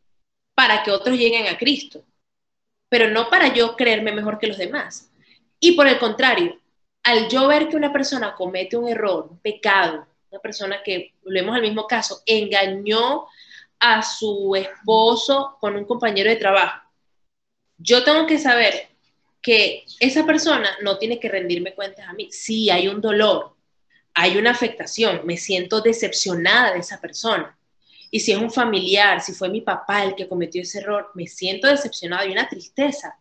para 0.54 0.82
que 0.82 0.90
otros 0.90 1.18
lleguen 1.18 1.48
a 1.48 1.58
Cristo, 1.58 2.02
pero 2.88 3.10
no 3.10 3.28
para 3.28 3.52
yo 3.52 3.76
creerme 3.76 4.12
mejor 4.12 4.38
que 4.38 4.46
los 4.46 4.56
demás. 4.56 5.12
Y 5.60 5.72
por 5.72 5.86
el 5.86 5.98
contrario, 5.98 6.58
al 7.02 7.28
yo 7.28 7.46
ver 7.46 7.68
que 7.68 7.76
una 7.76 7.92
persona 7.92 8.34
comete 8.36 8.78
un 8.78 8.88
error, 8.88 9.28
un 9.30 9.38
pecado, 9.38 10.06
una 10.30 10.40
persona 10.40 10.82
que, 10.82 11.12
volvemos 11.22 11.54
al 11.54 11.60
mismo 11.60 11.86
caso, 11.86 12.22
engañó 12.24 13.26
a 13.78 14.00
su 14.00 14.56
esposo 14.56 15.58
con 15.60 15.76
un 15.76 15.84
compañero 15.84 16.30
de 16.30 16.36
trabajo. 16.36 16.89
Yo 17.80 18.04
tengo 18.04 18.26
que 18.26 18.38
saber 18.38 18.88
que 19.42 19.84
esa 20.00 20.26
persona 20.26 20.68
no 20.82 20.98
tiene 20.98 21.18
que 21.18 21.28
rendirme 21.28 21.74
cuentas 21.74 22.06
a 22.08 22.12
mí. 22.12 22.30
Sí, 22.30 22.70
hay 22.70 22.88
un 22.88 23.00
dolor, 23.00 23.56
hay 24.14 24.36
una 24.36 24.50
afectación, 24.50 25.22
me 25.24 25.36
siento 25.36 25.80
decepcionada 25.80 26.74
de 26.74 26.80
esa 26.80 27.00
persona. 27.00 27.56
Y 28.10 28.20
si 28.20 28.32
es 28.32 28.38
un 28.38 28.50
familiar, 28.50 29.20
si 29.20 29.32
fue 29.32 29.48
mi 29.48 29.60
papá 29.60 30.04
el 30.04 30.14
que 30.14 30.28
cometió 30.28 30.62
ese 30.62 30.80
error, 30.80 31.10
me 31.14 31.26
siento 31.26 31.68
decepcionada 31.68 32.26
y 32.26 32.32
una 32.32 32.48
tristeza. 32.48 33.18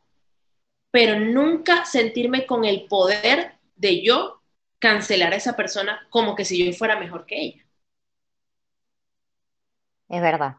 Pero 0.92 1.20
nunca 1.20 1.86
sentirme 1.86 2.46
con 2.46 2.66
el 2.66 2.86
poder 2.86 3.54
de 3.76 4.02
yo 4.02 4.42
cancelar 4.80 5.34
a 5.34 5.36
esa 5.38 5.56
persona 5.56 6.08
como 6.10 6.36
que 6.36 6.46
si 6.46 6.64
yo 6.64 6.72
fuera 6.74 7.00
mejor 7.00 7.26
que 7.26 7.42
ella 7.42 7.66
es 10.10 10.22
verdad. 10.22 10.58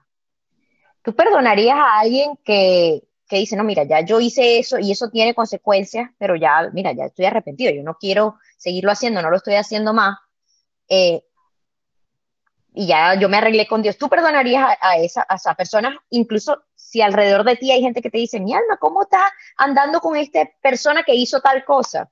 ¿Tú 1.02 1.14
perdonarías 1.14 1.76
a 1.76 2.00
alguien 2.00 2.36
que, 2.44 3.02
dice, 3.36 3.56
no, 3.56 3.64
mira, 3.64 3.84
ya 3.84 4.00
yo 4.00 4.20
hice 4.20 4.58
eso 4.58 4.78
y 4.78 4.92
eso 4.92 5.10
tiene 5.10 5.34
consecuencias, 5.34 6.10
pero 6.18 6.36
ya, 6.36 6.70
mira, 6.72 6.92
ya 6.92 7.06
estoy 7.06 7.26
arrepentido, 7.26 7.72
yo 7.72 7.82
no 7.82 7.96
quiero 7.98 8.38
seguirlo 8.56 8.90
haciendo, 8.90 9.22
no 9.22 9.30
lo 9.30 9.36
estoy 9.36 9.54
haciendo 9.54 9.92
más, 9.92 10.18
eh, 10.88 11.22
y 12.74 12.86
ya 12.86 13.14
yo 13.14 13.28
me 13.28 13.38
arreglé 13.38 13.66
con 13.66 13.82
Dios. 13.82 13.98
¿Tú 13.98 14.08
perdonarías 14.08 14.76
a, 14.80 14.96
esa, 14.98 15.26
a 15.28 15.34
esa 15.34 15.56
incluso 16.10 16.64
si 16.74 17.00
alrededor 17.00 17.44
de 17.44 17.56
ti 17.56 17.70
hay 17.70 17.80
gente 17.80 18.02
que 18.02 18.10
te 18.10 18.18
dice, 18.18 18.40
mi 18.40 18.52
alma, 18.52 18.76
¿cómo 18.78 19.02
estás 19.02 19.30
andando 19.56 20.00
con 20.00 20.16
esta 20.16 20.48
persona 20.62 21.02
que 21.02 21.14
hizo 21.14 21.40
tal 21.40 21.64
cosa? 21.64 22.10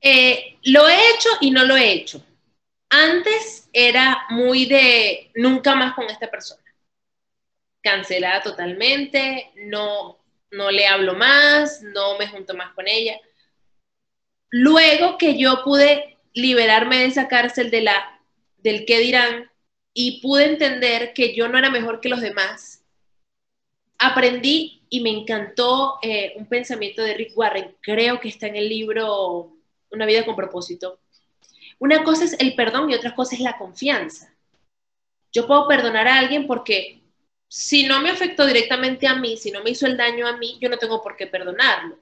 Eh, 0.00 0.58
lo 0.64 0.86
he 0.88 1.10
hecho 1.10 1.30
y 1.40 1.50
no 1.50 1.64
lo 1.64 1.76
he 1.76 1.92
hecho. 1.92 2.22
Antes 2.90 3.68
era 3.72 4.26
muy 4.30 4.66
de 4.66 5.30
nunca 5.34 5.74
más 5.74 5.94
con 5.94 6.04
esta 6.04 6.30
persona. 6.30 6.62
Cancelada 7.84 8.40
totalmente, 8.40 9.52
no, 9.56 10.18
no 10.50 10.70
le 10.70 10.86
hablo 10.86 11.14
más, 11.14 11.82
no 11.82 12.16
me 12.16 12.26
junto 12.26 12.54
más 12.54 12.72
con 12.72 12.88
ella. 12.88 13.20
Luego 14.48 15.18
que 15.18 15.38
yo 15.38 15.62
pude 15.62 16.16
liberarme 16.32 16.98
de 16.98 17.04
esa 17.04 17.28
cárcel 17.28 17.70
de 17.70 17.82
la, 17.82 18.20
del 18.56 18.86
qué 18.86 19.00
dirán 19.00 19.50
y 19.92 20.22
pude 20.22 20.46
entender 20.46 21.12
que 21.12 21.34
yo 21.34 21.48
no 21.48 21.58
era 21.58 21.68
mejor 21.68 22.00
que 22.00 22.08
los 22.08 22.22
demás, 22.22 22.82
aprendí 23.98 24.86
y 24.88 25.00
me 25.00 25.10
encantó 25.10 25.98
eh, 26.00 26.32
un 26.36 26.46
pensamiento 26.46 27.02
de 27.02 27.14
Rick 27.14 27.36
Warren, 27.36 27.76
creo 27.82 28.18
que 28.18 28.28
está 28.28 28.46
en 28.46 28.56
el 28.56 28.68
libro 28.68 29.52
Una 29.90 30.06
vida 30.06 30.24
con 30.24 30.36
propósito. 30.36 31.00
Una 31.78 32.02
cosa 32.02 32.24
es 32.24 32.32
el 32.40 32.54
perdón 32.54 32.90
y 32.90 32.94
otra 32.94 33.14
cosa 33.14 33.34
es 33.34 33.42
la 33.42 33.58
confianza. 33.58 34.34
Yo 35.32 35.46
puedo 35.46 35.68
perdonar 35.68 36.08
a 36.08 36.18
alguien 36.18 36.46
porque 36.46 37.03
si 37.54 37.84
no 37.84 38.00
me 38.00 38.10
afectó 38.10 38.46
directamente 38.46 39.06
a 39.06 39.14
mí, 39.14 39.36
si 39.36 39.52
no 39.52 39.62
me 39.62 39.70
hizo 39.70 39.86
el 39.86 39.96
daño 39.96 40.26
a 40.26 40.36
mí, 40.36 40.58
yo 40.60 40.68
no 40.68 40.76
tengo 40.76 41.00
por 41.00 41.16
qué 41.16 41.28
perdonarlo. 41.28 42.00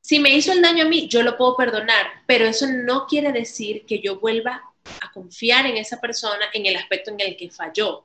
Si 0.00 0.18
me 0.18 0.30
hizo 0.30 0.52
el 0.52 0.62
daño 0.62 0.86
a 0.86 0.88
mí, 0.88 1.06
yo 1.06 1.22
lo 1.22 1.36
puedo 1.36 1.54
perdonar, 1.54 2.06
pero 2.26 2.46
eso 2.46 2.66
no 2.66 3.06
quiere 3.06 3.30
decir 3.30 3.84
que 3.84 3.98
yo 3.98 4.18
vuelva 4.18 4.62
a 5.02 5.12
confiar 5.12 5.66
en 5.66 5.76
esa 5.76 6.00
persona 6.00 6.46
en 6.54 6.64
el 6.64 6.76
aspecto 6.76 7.10
en 7.10 7.20
el 7.20 7.36
que 7.36 7.50
falló. 7.50 8.04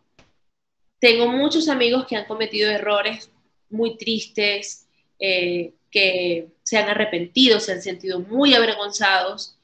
Tengo 0.99 1.27
muchos 1.27 1.69
amigos 1.69 2.07
que 2.07 2.17
han 2.17 2.25
cometido 2.25 2.69
errores 2.69 3.31
muy 3.69 3.95
tristes, 3.95 4.85
eh, 5.17 5.71
que 5.89 6.49
se 6.63 6.77
han 6.77 6.89
arrepentido, 6.89 7.61
se 7.61 7.71
han 7.71 7.81
sentido 7.81 8.19
muy 8.19 8.53
avergonzados 8.53 9.55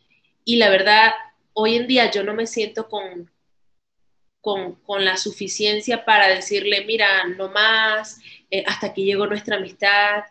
y 0.45 0.55
la 0.55 0.69
verdad, 0.69 1.11
hoy 1.51 1.75
en 1.75 1.87
día 1.87 2.09
yo 2.09 2.23
no 2.23 2.33
me 2.33 2.47
siento 2.47 2.87
con, 2.87 3.29
con, 4.41 5.05
la 5.05 5.17
suficiencia 5.17 6.03
para 6.03 6.27
decirle, 6.27 6.83
mira, 6.85 7.25
no 7.37 7.49
más, 7.49 8.19
eh, 8.49 8.63
hasta 8.67 8.87
aquí 8.87 9.05
llegó 9.05 9.27
nuestra 9.27 9.57
amistad. 9.57 10.23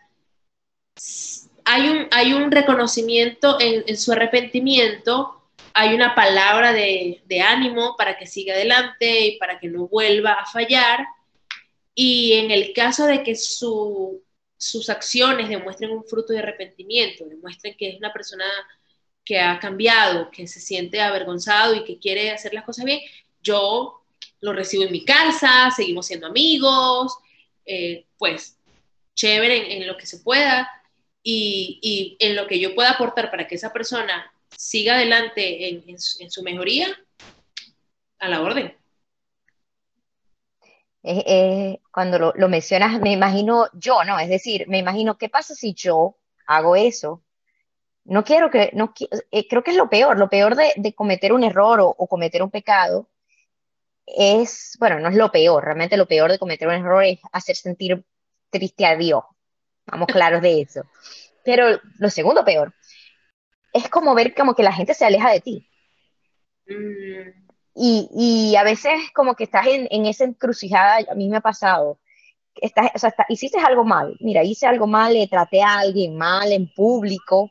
Hay 1.65 1.89
un, 1.89 2.07
hay 2.11 2.33
un 2.33 2.51
reconocimiento 2.51 3.57
en, 3.59 3.97
su 3.97 4.11
arrepentimiento, 4.11 5.41
hay 5.73 5.93
una 5.95 6.13
palabra 6.13 6.73
de, 6.73 7.21
ánimo 7.43 7.95
para 7.97 8.17
que 8.17 8.27
siga 8.27 8.53
adelante 8.53 9.21
y 9.21 9.37
para 9.37 9.59
que 9.59 9.69
no 9.69 9.87
vuelva 9.87 10.33
a 10.33 10.45
fallar. 10.45 11.05
Y 11.95 12.33
en 12.33 12.51
el 12.51 12.73
caso 12.73 13.05
de 13.05 13.23
que 13.23 13.35
sus 13.35 14.89
acciones 14.89 15.49
demuestren 15.49 15.91
un 15.91 16.03
fruto 16.03 16.33
de 16.33 16.39
arrepentimiento, 16.39 17.25
demuestren 17.25 17.75
que 17.77 17.89
es 17.89 17.97
una 17.97 18.11
persona 18.11 18.45
que 19.23 19.39
ha 19.39 19.59
cambiado, 19.59 20.31
que 20.31 20.47
se 20.47 20.59
siente 20.59 20.99
avergonzado 20.99 21.75
y 21.75 21.83
que 21.85 21.99
quiere 21.99 22.31
hacer 22.31 22.53
las 22.53 22.65
cosas 22.65 22.85
bien, 22.85 22.99
yo 23.41 24.00
lo 24.41 24.53
recibo 24.53 24.83
en 24.83 24.91
mi 24.91 25.05
casa, 25.05 25.71
seguimos 25.75 26.07
siendo 26.07 26.27
amigos, 26.27 27.17
eh, 27.65 28.05
pues 28.17 28.57
chévere 29.13 29.77
en, 29.77 29.87
lo 29.87 29.97
que 29.97 30.05
se 30.05 30.17
pueda 30.19 30.69
y, 31.23 32.17
en 32.19 32.35
lo 32.35 32.47
que 32.47 32.59
yo 32.59 32.73
pueda 32.73 32.91
aportar 32.91 33.29
para 33.29 33.47
que 33.47 33.55
esa 33.55 33.71
persona 33.71 34.31
siga 34.55 34.95
adelante 34.95 35.69
en, 35.69 35.99
su, 35.99 36.43
mejoría, 36.43 36.87
a 38.19 38.29
la 38.29 38.41
orden. 38.41 38.75
cuando 41.91 42.19
lo, 42.19 42.33
lo, 42.35 42.49
mencionas, 42.49 42.99
me 42.99 43.11
imagino 43.11 43.67
yo, 43.73 44.03
¿no? 44.03 44.19
Es 44.19 44.29
decir, 44.29 44.67
me 44.67 44.79
imagino, 44.79 45.17
¿qué 45.17 45.29
pasa 45.29 45.55
si 45.55 45.73
yo 45.73 46.17
hago 46.47 46.75
eso? 46.75 47.23
No 48.03 48.23
quiero 48.23 48.49
que, 48.49 48.71
no, 48.73 48.93
eh, 49.31 49.47
creo 49.47 49.63
que 49.63 49.71
es 49.71 49.77
lo 49.77 49.89
peor, 49.89 50.17
lo 50.17 50.29
peor 50.29 50.55
de, 50.55 50.93
cometer 50.93 51.33
un 51.33 51.43
error 51.43 51.79
o, 51.81 52.07
cometer 52.07 52.41
un 52.41 52.49
pecado 52.49 53.07
es, 54.15 54.75
bueno, 54.79 54.99
no 54.99 55.09
es 55.09 55.15
lo 55.15 55.31
peor, 55.31 55.63
realmente 55.63 55.97
lo 55.97 56.07
peor 56.07 56.31
de 56.31 56.39
cometer 56.39 56.67
un 56.67 56.75
error 56.75 57.03
es 57.03 57.19
hacer 57.31 57.55
sentir 57.55 58.03
triste 58.49 58.85
a 58.85 58.95
Dios, 58.95 59.23
vamos 59.85 60.07
claros 60.07 60.41
de 60.41 60.61
eso. 60.61 60.83
Pero 61.43 61.79
lo 61.97 62.09
segundo 62.09 62.43
peor 62.45 62.73
es 63.73 63.89
como 63.89 64.13
ver 64.13 64.35
como 64.35 64.53
que 64.53 64.63
la 64.63 64.73
gente 64.73 64.93
se 64.93 65.05
aleja 65.05 65.31
de 65.31 65.39
ti. 65.39 65.67
Mm. 66.67 67.41
Y, 67.73 68.55
a 68.57 68.63
veces 68.63 68.93
como 69.15 69.35
que 69.35 69.45
estás 69.45 69.65
en, 69.67 69.87
en, 69.91 70.05
esa 70.05 70.25
encrucijada, 70.25 70.99
a 71.09 71.15
mí 71.15 71.29
me 71.29 71.37
ha 71.37 71.41
pasado, 71.41 71.99
estás, 72.55 72.91
o 72.93 72.99
sea, 72.99 73.13
hiciste 73.29 73.59
algo 73.59 73.85
mal, 73.85 74.17
mira, 74.19 74.43
hice 74.43 74.67
algo 74.67 74.87
mal, 74.87 75.13
le 75.13 75.27
traté 75.27 75.63
a 75.63 75.79
alguien 75.79 76.17
mal 76.17 76.51
en 76.51 76.71
público, 76.73 77.49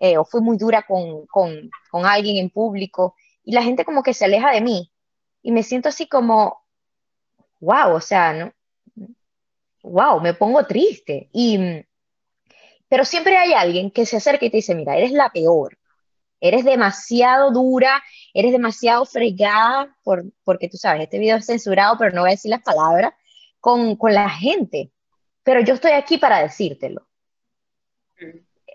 eh, 0.00 0.16
o 0.16 0.24
fui 0.24 0.40
muy 0.40 0.56
dura 0.56 0.82
con, 0.82 1.26
con, 1.26 1.70
con 1.90 2.06
alguien 2.06 2.38
en 2.38 2.48
público, 2.50 3.14
y 3.44 3.52
la 3.52 3.62
gente 3.62 3.84
como 3.84 4.02
que 4.02 4.14
se 4.14 4.24
aleja 4.24 4.52
de 4.52 4.62
mí, 4.62 4.90
y 5.48 5.50
me 5.50 5.62
siento 5.62 5.88
así 5.88 6.06
como, 6.06 6.62
wow, 7.60 7.94
o 7.94 8.02
sea, 8.02 8.34
¿no? 8.34 8.52
wow, 9.82 10.20
me 10.20 10.34
pongo 10.34 10.66
triste. 10.66 11.30
Y, 11.32 11.58
pero 12.86 13.06
siempre 13.06 13.38
hay 13.38 13.54
alguien 13.54 13.90
que 13.90 14.04
se 14.04 14.18
acerca 14.18 14.44
y 14.44 14.50
te 14.50 14.58
dice, 14.58 14.74
mira, 14.74 14.98
eres 14.98 15.10
la 15.10 15.30
peor, 15.30 15.78
eres 16.38 16.66
demasiado 16.66 17.50
dura, 17.50 18.02
eres 18.34 18.52
demasiado 18.52 19.06
fregada, 19.06 19.96
por, 20.04 20.22
porque 20.44 20.68
tú 20.68 20.76
sabes, 20.76 21.04
este 21.04 21.18
video 21.18 21.38
es 21.38 21.46
censurado, 21.46 21.96
pero 21.96 22.14
no 22.14 22.20
voy 22.20 22.28
a 22.28 22.32
decir 22.32 22.50
las 22.50 22.62
palabras, 22.62 23.14
con, 23.58 23.96
con 23.96 24.12
la 24.12 24.28
gente. 24.28 24.92
Pero 25.44 25.62
yo 25.62 25.72
estoy 25.72 25.92
aquí 25.92 26.18
para 26.18 26.42
decírtelo. 26.42 27.08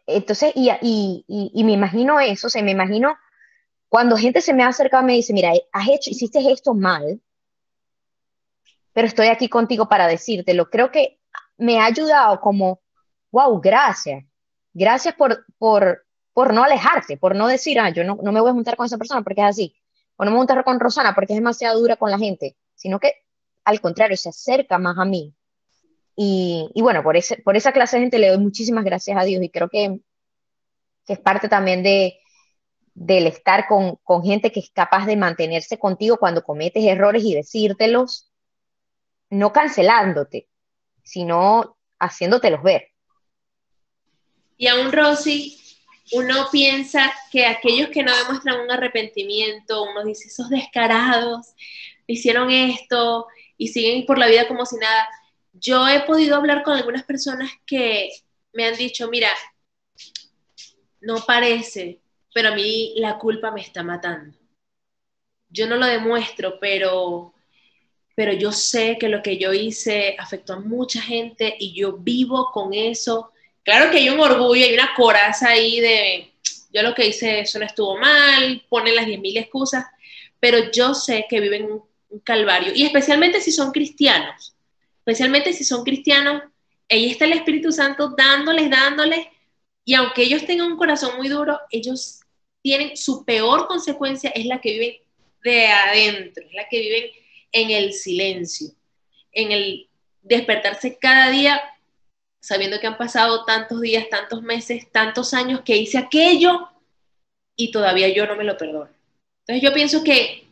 Entonces, 0.07 0.53
y, 0.55 0.71
y, 0.81 1.51
y, 1.53 1.63
me 1.63 1.73
imagino 1.73 2.19
eso, 2.19 2.47
o 2.47 2.49
sea, 2.49 2.63
me 2.63 2.71
imagino 2.71 3.15
cuando 3.93 4.17
gente 4.17 4.41
se 4.41 4.55
me 4.55 4.63
ha 4.63 4.69
acercado 4.69 5.03
y 5.03 5.05
me 5.05 5.13
dice, 5.13 5.33
mira, 5.33 5.51
has 5.71 5.87
hecho, 5.87 6.09
hiciste 6.09 6.39
esto 6.51 6.73
mal, 6.73 7.21
pero 8.91 9.05
estoy 9.05 9.27
aquí 9.27 9.47
contigo 9.47 9.87
para 9.87 10.07
decírtelo. 10.07 10.67
Creo 10.71 10.89
que 10.89 11.19
me 11.57 11.79
ha 11.79 11.85
ayudado 11.85 12.41
como, 12.41 12.81
wow, 13.29 13.61
gracias. 13.61 14.25
Gracias 14.73 15.13
por, 15.13 15.45
por, 15.59 16.07
por 16.33 16.55
no 16.55 16.63
alejarte, 16.63 17.17
por 17.17 17.35
no 17.35 17.45
decir, 17.45 17.79
ah, 17.79 17.91
yo 17.91 18.03
no, 18.03 18.17
no 18.19 18.31
me 18.31 18.41
voy 18.41 18.49
a 18.49 18.53
juntar 18.53 18.75
con 18.77 18.87
esa 18.87 18.97
persona 18.97 19.21
porque 19.21 19.41
es 19.41 19.47
así. 19.47 19.75
O 20.15 20.25
no 20.25 20.31
me 20.31 20.37
voy 20.37 20.45
a 20.45 20.47
juntar 20.47 20.63
con 20.63 20.79
Rosana 20.79 21.13
porque 21.13 21.33
es 21.33 21.37
demasiado 21.37 21.79
dura 21.79 21.95
con 21.95 22.09
la 22.09 22.17
gente, 22.17 22.57
sino 22.73 22.99
que 22.99 23.13
al 23.63 23.79
contrario, 23.79 24.17
se 24.17 24.29
acerca 24.29 24.79
más 24.79 24.97
a 24.97 25.05
mí. 25.05 25.35
Y, 26.15 26.71
y 26.73 26.81
bueno, 26.81 27.03
por, 27.03 27.15
ese, 27.15 27.43
por 27.43 27.55
esa 27.57 27.71
clase 27.71 27.97
de 27.97 28.05
gente 28.05 28.17
le 28.17 28.29
doy 28.29 28.39
muchísimas 28.39 28.85
gracias 28.85 29.15
a 29.19 29.23
Dios 29.23 29.43
y 29.43 29.49
creo 29.49 29.69
que, 29.69 29.99
que 31.05 31.13
es 31.13 31.19
parte 31.19 31.47
también 31.47 31.83
de, 31.83 32.17
del 32.93 33.27
estar 33.27 33.67
con, 33.67 33.97
gente 34.23 34.51
que 34.51 34.59
es 34.59 34.69
capaz 34.69 35.05
de 35.05 35.17
mantenerse 35.17 35.79
contigo 35.79 36.17
cuando 36.17 36.43
cometes 36.43 36.83
errores 36.83 37.23
y 37.23 37.33
decírtelos, 37.33 38.31
no 39.29 39.51
cancelándote, 39.51 40.47
sino 41.03 41.77
haciéndotelos 41.99 42.61
ver. 42.61 42.89
Y 44.57 44.67
aún, 44.67 44.91
Rosy, 44.91 45.59
uno 46.11 46.47
piensa 46.51 47.11
que 47.31 47.45
aquellos 47.45 47.89
que 47.89 48.03
no 48.03 48.15
demuestran 48.15 48.61
un 48.61 48.71
arrepentimiento, 48.71 49.83
uno 49.83 50.03
dice, 50.03 50.27
esos 50.27 50.49
descarados, 50.49 51.55
hicieron 52.05 52.51
esto 52.51 53.27
y 53.57 53.69
siguen 53.69 54.05
por 54.05 54.19
la 54.19 54.27
vida 54.27 54.47
como 54.47 54.65
si 54.65 54.77
nada. 54.77 55.09
Yo 55.53 55.87
he 55.87 56.01
podido 56.01 56.35
hablar 56.35 56.63
con 56.63 56.75
algunas 56.75 57.03
personas 57.03 57.51
que 57.65 58.09
me 58.53 58.65
han 58.65 58.75
dicho, 58.75 59.09
mira, 59.09 59.29
no 61.01 61.17
parece, 61.25 62.02
pero 62.33 62.49
a 62.49 62.55
mí 62.55 62.93
la 62.97 63.17
culpa 63.17 63.51
me 63.51 63.61
está 63.61 63.83
matando. 63.83 64.35
Yo 65.49 65.67
no 65.67 65.75
lo 65.75 65.85
demuestro, 65.85 66.59
pero, 66.59 67.33
pero 68.15 68.33
yo 68.33 68.51
sé 68.51 68.97
que 68.99 69.07
lo 69.07 69.21
que 69.21 69.37
yo 69.37 69.53
hice 69.53 70.15
afectó 70.17 70.53
a 70.53 70.59
mucha 70.59 71.01
gente 71.01 71.55
y 71.59 71.73
yo 71.73 71.97
vivo 71.97 72.49
con 72.51 72.73
eso. 72.73 73.31
Claro 73.63 73.91
que 73.91 73.97
hay 73.97 74.09
un 74.09 74.19
orgullo, 74.19 74.65
hay 74.65 74.73
una 74.73 74.93
coraza 74.95 75.49
ahí 75.49 75.79
de, 75.79 76.33
yo 76.73 76.81
lo 76.81 76.95
que 76.95 77.07
hice, 77.07 77.41
eso 77.41 77.59
no 77.59 77.65
estuvo 77.65 77.97
mal, 77.97 78.65
ponen 78.67 78.95
las 78.95 79.05
10.000 79.05 79.37
excusas, 79.37 79.85
pero 80.39 80.71
yo 80.71 80.95
sé 80.95 81.27
que 81.29 81.39
viven 81.39 81.71
un, 81.71 81.83
un 82.09 82.19
calvario, 82.19 82.73
y 82.75 82.83
especialmente 82.83 83.39
si 83.39 83.51
son 83.51 83.71
cristianos, 83.71 84.55
especialmente 84.99 85.53
si 85.53 85.63
son 85.63 85.83
cristianos, 85.83 86.43
ahí 86.89 87.11
está 87.11 87.25
el 87.25 87.33
Espíritu 87.33 87.71
Santo 87.71 88.09
dándoles, 88.17 88.69
dándoles, 88.69 89.27
y 89.85 89.93
aunque 89.93 90.23
ellos 90.23 90.45
tengan 90.45 90.71
un 90.71 90.77
corazón 90.77 91.15
muy 91.17 91.29
duro, 91.29 91.59
ellos 91.69 92.22
tienen 92.63 92.97
su 92.97 93.23
peor 93.25 93.67
consecuencia 93.67 94.31
es 94.31 94.45
la 94.45 94.59
que 94.59 94.71
viven 94.71 94.95
de 95.43 95.67
adentro, 95.67 96.43
es 96.43 96.53
la 96.53 96.67
que 96.69 96.79
viven 96.79 97.11
en 97.51 97.69
el 97.69 97.93
silencio, 97.93 98.69
en 99.31 99.51
el 99.51 99.87
despertarse 100.23 100.97
cada 100.97 101.29
día 101.29 101.61
sabiendo 102.39 102.79
que 102.79 102.87
han 102.87 102.97
pasado 102.97 103.45
tantos 103.45 103.79
días, 103.81 104.09
tantos 104.09 104.41
meses, 104.41 104.91
tantos 104.91 105.33
años 105.33 105.61
que 105.61 105.77
hice 105.77 105.97
aquello 105.97 106.67
y 107.55 107.71
todavía 107.71 108.09
yo 108.09 108.25
no 108.25 108.35
me 108.35 108.43
lo 108.43 108.57
perdono. 108.57 108.89
Entonces 109.41 109.63
yo 109.63 109.73
pienso 109.73 110.03
que 110.03 110.45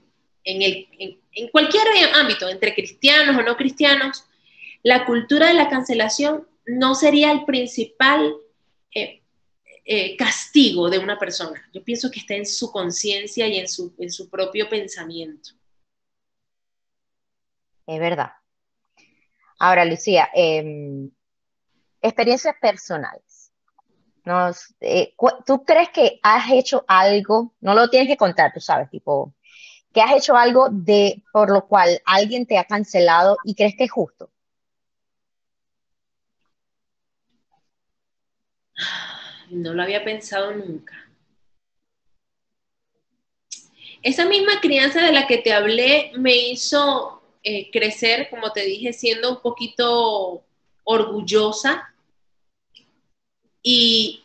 en, 0.43 0.61
el, 0.61 0.87
en 0.99 1.47
cualquier 1.49 1.83
ámbito, 2.13 2.47
entre 2.47 2.73
cristianos 2.73 3.37
o 3.37 3.43
no 3.43 3.57
cristianos, 3.57 4.25
la 4.83 5.05
cultura 5.05 5.47
de 5.47 5.53
la 5.53 5.69
cancelación 5.69 6.47
no 6.65 6.95
sería 6.95 7.31
el 7.31 7.45
principal 7.45 8.35
eh, 8.93 9.20
eh, 9.83 10.15
castigo 10.15 10.89
de 10.89 10.99
una 10.99 11.17
persona. 11.17 11.61
Yo 11.73 11.83
pienso 11.83 12.11
que 12.11 12.19
está 12.19 12.35
en 12.35 12.45
su 12.45 12.71
conciencia 12.71 13.47
y 13.47 13.57
en 13.57 13.67
su, 13.67 13.93
en 13.97 14.11
su 14.11 14.29
propio 14.29 14.69
pensamiento. 14.69 15.51
Es 17.87 17.99
verdad. 17.99 18.31
Ahora, 19.59 19.85
Lucía, 19.85 20.29
em, 20.33 21.09
experiencias 22.01 22.55
personales. 22.61 23.51
Eh, 24.81 25.15
¿Tú 25.45 25.63
crees 25.65 25.89
que 25.89 26.19
has 26.23 26.51
hecho 26.51 26.85
algo? 26.87 27.53
No 27.59 27.73
lo 27.73 27.89
tienes 27.89 28.07
que 28.07 28.17
contar, 28.17 28.53
tú 28.53 28.59
sabes, 28.59 28.89
tipo, 28.89 29.33
que 29.93 30.01
has 30.01 30.13
hecho 30.13 30.35
algo 30.35 30.69
de 30.71 31.23
por 31.33 31.51
lo 31.51 31.67
cual 31.67 32.01
alguien 32.05 32.45
te 32.45 32.57
ha 32.57 32.65
cancelado 32.65 33.37
y 33.43 33.55
crees 33.55 33.75
que 33.75 33.85
es 33.85 33.91
justo. 33.91 34.31
no 39.51 39.73
lo 39.73 39.83
había 39.83 40.03
pensado 40.03 40.53
nunca. 40.53 41.09
Esa 44.01 44.25
misma 44.25 44.59
crianza 44.61 45.01
de 45.01 45.11
la 45.11 45.27
que 45.27 45.37
te 45.37 45.53
hablé 45.53 46.11
me 46.15 46.35
hizo 46.35 47.21
eh, 47.43 47.69
crecer, 47.71 48.29
como 48.29 48.51
te 48.51 48.61
dije, 48.61 48.93
siendo 48.93 49.29
un 49.29 49.41
poquito 49.41 50.43
orgullosa. 50.83 51.93
Y 53.61 54.23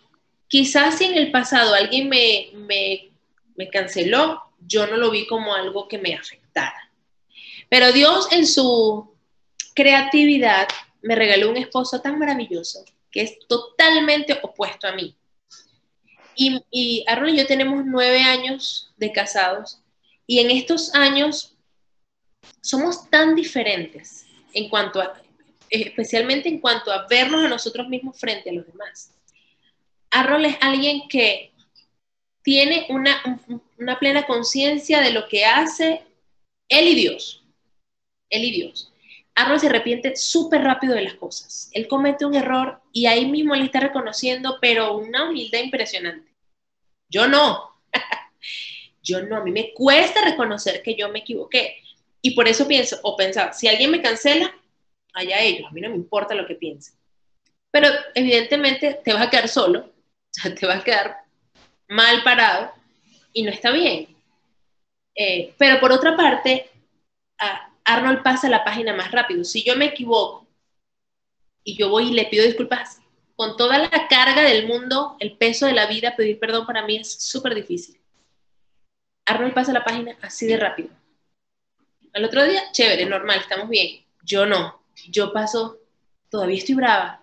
quizás 0.48 0.98
si 0.98 1.04
en 1.04 1.16
el 1.16 1.30
pasado 1.30 1.74
alguien 1.74 2.08
me, 2.08 2.48
me, 2.54 3.10
me 3.54 3.68
canceló, 3.68 4.42
yo 4.60 4.86
no 4.86 4.96
lo 4.96 5.10
vi 5.10 5.26
como 5.26 5.54
algo 5.54 5.88
que 5.88 5.98
me 5.98 6.14
afectara. 6.14 6.90
Pero 7.68 7.92
Dios 7.92 8.32
en 8.32 8.46
su 8.46 9.14
creatividad 9.74 10.68
me 11.02 11.14
regaló 11.14 11.50
un 11.50 11.58
esposo 11.58 12.00
tan 12.00 12.18
maravilloso 12.18 12.84
que 13.10 13.22
es 13.22 13.38
totalmente 13.46 14.38
opuesto 14.42 14.86
a 14.86 14.92
mí. 14.92 15.16
Y, 16.34 16.62
y 16.70 17.04
y 17.08 17.36
yo 17.36 17.46
tenemos 17.46 17.84
nueve 17.86 18.20
años 18.22 18.92
de 18.96 19.10
casados 19.12 19.80
y 20.26 20.40
en 20.40 20.50
estos 20.50 20.94
años 20.94 21.56
somos 22.60 23.08
tan 23.08 23.34
diferentes 23.34 24.26
en 24.52 24.68
cuanto 24.68 25.00
a, 25.00 25.20
especialmente 25.70 26.48
en 26.48 26.60
cuanto 26.60 26.92
a 26.92 27.06
vernos 27.06 27.44
a 27.44 27.48
nosotros 27.48 27.88
mismos 27.88 28.18
frente 28.18 28.50
a 28.50 28.52
los 28.52 28.66
demás. 28.66 29.12
Aaron 30.10 30.44
es 30.44 30.56
alguien 30.60 31.08
que 31.08 31.52
tiene 32.42 32.86
una, 32.90 33.22
una 33.78 33.98
plena 33.98 34.26
conciencia 34.26 35.00
de 35.00 35.12
lo 35.12 35.28
que 35.28 35.44
hace 35.44 36.02
él 36.68 36.88
y 36.88 36.94
Dios. 36.94 37.44
Él 38.30 38.44
y 38.44 38.50
Dios. 38.50 38.92
Arnold 39.36 39.60
se 39.60 39.66
arrepiente 39.66 40.16
súper 40.16 40.62
rápido 40.62 40.94
de 40.94 41.02
las 41.02 41.14
cosas. 41.14 41.70
Él 41.72 41.86
comete 41.86 42.24
un 42.24 42.34
error 42.34 42.80
y 42.90 43.04
ahí 43.06 43.26
mismo 43.26 43.54
le 43.54 43.64
está 43.64 43.80
reconociendo, 43.80 44.56
pero 44.60 44.96
una 44.96 45.28
humildad 45.28 45.60
impresionante. 45.60 46.32
Yo 47.10 47.28
no. 47.28 47.70
yo 49.02 49.22
no. 49.22 49.36
A 49.36 49.44
mí 49.44 49.50
me 49.50 49.74
cuesta 49.74 50.24
reconocer 50.24 50.82
que 50.82 50.96
yo 50.96 51.10
me 51.10 51.18
equivoqué. 51.18 51.76
Y 52.22 52.34
por 52.34 52.48
eso 52.48 52.66
pienso, 52.66 52.98
o 53.02 53.14
pensaba, 53.14 53.52
si 53.52 53.68
alguien 53.68 53.90
me 53.90 54.00
cancela, 54.00 54.52
allá 55.12 55.40
ellos, 55.40 55.68
a 55.68 55.72
mí 55.72 55.82
no 55.82 55.90
me 55.90 55.96
importa 55.96 56.34
lo 56.34 56.46
que 56.46 56.54
piensen. 56.54 56.94
Pero 57.70 57.88
evidentemente 58.14 59.00
te 59.04 59.12
vas 59.12 59.26
a 59.26 59.30
quedar 59.30 59.48
solo, 59.48 59.80
o 59.80 59.92
sea, 60.30 60.54
te 60.54 60.66
vas 60.66 60.80
a 60.80 60.84
quedar 60.84 61.16
mal 61.88 62.22
parado 62.22 62.72
y 63.34 63.42
no 63.42 63.50
está 63.50 63.70
bien. 63.70 64.16
Eh, 65.14 65.54
pero 65.58 65.78
por 65.78 65.92
otra 65.92 66.16
parte, 66.16 66.70
a, 67.38 67.70
Arnold 67.86 68.22
pasa 68.22 68.48
la 68.48 68.64
página 68.64 68.92
más 68.94 69.10
rápido. 69.12 69.44
Si 69.44 69.62
yo 69.62 69.76
me 69.76 69.86
equivoco 69.86 70.46
y 71.64 71.76
yo 71.76 71.88
voy 71.88 72.08
y 72.08 72.14
le 72.14 72.26
pido 72.26 72.44
disculpas, 72.44 73.00
con 73.36 73.56
toda 73.56 73.78
la 73.78 74.08
carga 74.08 74.42
del 74.42 74.66
mundo, 74.66 75.16
el 75.20 75.36
peso 75.36 75.66
de 75.66 75.72
la 75.72 75.86
vida, 75.86 76.16
pedir 76.16 76.38
perdón 76.38 76.66
para 76.66 76.84
mí 76.84 76.96
es 76.96 77.22
súper 77.22 77.54
difícil. 77.54 78.00
Arnold 79.24 79.54
pasa 79.54 79.72
la 79.72 79.84
página 79.84 80.16
así 80.20 80.46
de 80.46 80.56
rápido. 80.56 80.88
Al 82.12 82.24
otro 82.24 82.44
día, 82.44 82.72
chévere, 82.72 83.06
normal, 83.06 83.40
estamos 83.40 83.68
bien. 83.68 84.04
Yo 84.24 84.46
no. 84.46 84.82
Yo 85.08 85.32
paso, 85.32 85.78
todavía 86.30 86.58
estoy 86.58 86.74
brava. 86.74 87.22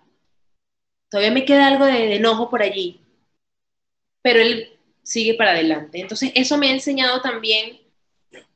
Todavía 1.10 1.32
me 1.32 1.44
queda 1.44 1.66
algo 1.66 1.84
de, 1.84 2.16
enojo 2.16 2.48
por 2.48 2.62
allí. 2.62 3.00
Pero 4.22 4.40
él 4.40 4.78
sigue 5.02 5.34
para 5.34 5.50
adelante. 5.50 6.00
Entonces, 6.00 6.32
eso 6.34 6.56
me 6.56 6.68
ha 6.68 6.72
enseñado 6.72 7.20
también 7.20 7.83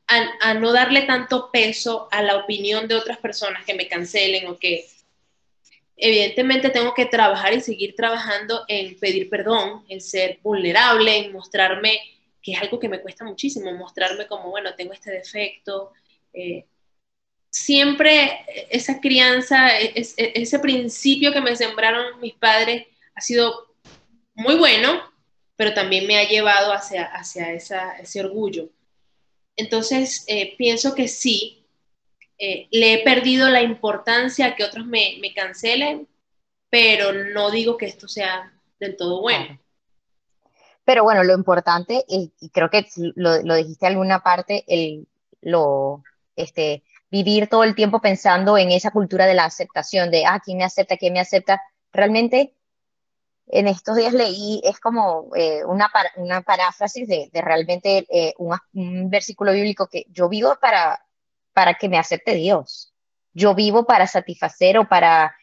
a, 0.08 0.54
no 0.54 0.72
darle 0.72 1.02
tanto 1.02 1.50
peso 1.50 2.08
a 2.10 2.22
la 2.22 2.36
opinión 2.36 2.88
de 2.88 2.94
otras 2.94 3.18
personas 3.18 3.64
que 3.64 3.74
me 3.74 3.88
cancelen 3.88 4.46
o 4.48 4.58
que 4.58 4.86
evidentemente 5.96 6.70
tengo 6.70 6.94
que 6.94 7.06
trabajar 7.06 7.52
y 7.52 7.60
seguir 7.60 7.94
trabajando 7.94 8.64
en 8.68 8.98
pedir 8.98 9.28
perdón, 9.28 9.84
en 9.88 10.00
ser 10.00 10.38
vulnerable, 10.42 11.16
en 11.18 11.32
mostrarme, 11.32 12.00
que 12.42 12.52
es 12.52 12.60
algo 12.60 12.78
que 12.78 12.88
me 12.88 13.00
cuesta 13.00 13.24
muchísimo, 13.24 13.72
mostrarme 13.72 14.26
como, 14.26 14.50
bueno, 14.50 14.74
tengo 14.74 14.92
este 14.92 15.10
defecto. 15.10 15.92
Eh, 16.32 16.64
siempre 17.50 18.46
esa 18.70 19.00
crianza, 19.00 19.76
ese 19.78 20.58
principio 20.58 21.32
que 21.32 21.40
me 21.40 21.56
sembraron 21.56 22.20
mis 22.20 22.34
padres 22.34 22.86
ha 23.14 23.20
sido 23.20 23.74
muy 24.34 24.54
bueno, 24.54 25.02
pero 25.56 25.74
también 25.74 26.06
me 26.06 26.18
ha 26.18 26.28
llevado 26.28 26.72
hacia, 26.72 27.04
hacia 27.04 27.52
ese 27.52 28.20
orgullo. 28.20 28.70
Entonces, 29.58 30.24
eh, 30.28 30.56
pienso 30.56 30.94
que 30.94 31.08
sí, 31.08 31.66
eh, 32.38 32.68
le 32.70 32.94
he 32.94 33.04
perdido 33.04 33.50
la 33.50 33.60
importancia 33.60 34.54
que 34.54 34.64
otros 34.64 34.86
me, 34.86 35.20
cancelen, 35.34 36.08
pero 36.70 37.12
no 37.12 37.50
digo 37.50 37.76
que 37.76 37.86
esto 37.86 38.08
sea 38.08 38.52
del 38.78 38.96
todo 38.96 39.20
bueno. 39.20 39.60
Pero 40.84 41.02
bueno, 41.02 41.22
lo 41.24 41.34
importante, 41.34 42.04
y 42.08 42.30
creo 42.50 42.70
que 42.70 42.86
lo, 42.96 43.42
lo 43.42 43.56
dijiste 43.56 43.84
en 43.84 43.92
alguna 43.92 44.22
parte, 44.22 44.64
el, 44.68 45.06
lo, 45.42 46.02
este, 46.36 46.84
vivir 47.10 47.48
todo 47.48 47.64
el 47.64 47.74
tiempo 47.74 48.00
pensando 48.00 48.56
en 48.56 48.70
esa 48.70 48.92
cultura 48.92 49.26
de 49.26 49.34
la 49.34 49.44
aceptación, 49.44 50.10
de, 50.10 50.24
ah, 50.24 50.40
¿quién 50.42 50.58
me 50.58 50.64
acepta? 50.64 50.96
¿Quién 50.96 51.14
me 51.14 51.20
acepta? 51.20 51.60
Realmente 51.92 52.54
en 53.50 53.66
estos 53.66 53.96
días 53.96 54.12
leí, 54.12 54.60
es 54.64 54.78
como 54.78 55.30
eh, 55.34 55.64
una, 55.64 55.90
una 56.16 56.42
paráfrasis 56.42 57.08
de, 57.08 57.30
realmente 57.32 58.06
eh, 58.10 58.34
un, 58.38 59.10
versículo 59.10 59.52
bíblico 59.52 59.86
que 59.86 60.04
yo 60.10 60.28
vivo 60.28 60.56
para, 60.60 61.02
para 61.52 61.74
que 61.74 61.88
me 61.88 61.98
acepte 61.98 62.34
Dios. 62.34 62.92
Yo 63.32 63.54
vivo 63.54 63.86
para 63.86 64.06
satisfacer 64.06 64.78
o 64.78 64.88
para, 64.88 65.34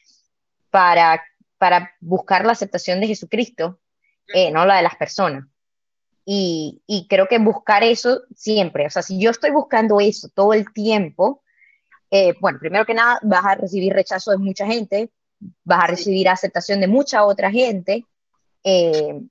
para, 0.70 1.24
para 1.58 1.91
buscar 2.00 2.46
la 2.46 2.52
aceptación 2.52 3.00
de 3.00 3.08
Jesucristo, 3.08 3.80
eh, 4.34 4.52
no 4.52 4.65
la 4.65 4.78
de 4.78 4.84
las 4.84 4.96
personas. 4.96 5.46
Y, 6.26 6.82
y, 6.88 7.08
creo 7.08 7.28
que 7.28 7.38
buscar 7.38 7.84
eso 7.84 8.24
siempre, 8.36 8.88
o 8.88 8.89
sea, 8.89 9.04
si 9.04 9.20
yo 9.20 9.30
estoy 9.30 9.52
buscando 9.52 10.00
eso 10.00 10.28
todo 10.34 10.54
el 10.54 10.72
tiempo, 10.74 11.44
bueno, 12.39 12.60
primero 12.60 12.86
que 12.86 12.94
nada 12.94 13.20
vas 13.24 13.44
a 13.44 13.56
recibir 13.56 13.91
rechazo 13.91 14.32
de 14.32 14.38
mucha 14.38 14.65
gente, 14.65 15.12
vas 15.63 15.84
a 15.84 15.88
recibir 15.88 16.30
aceptación 16.30 16.80
de 16.80 16.88
mucha 16.88 17.26
otra 17.26 17.52
gente. 17.52 18.06
Eh, 18.63 19.21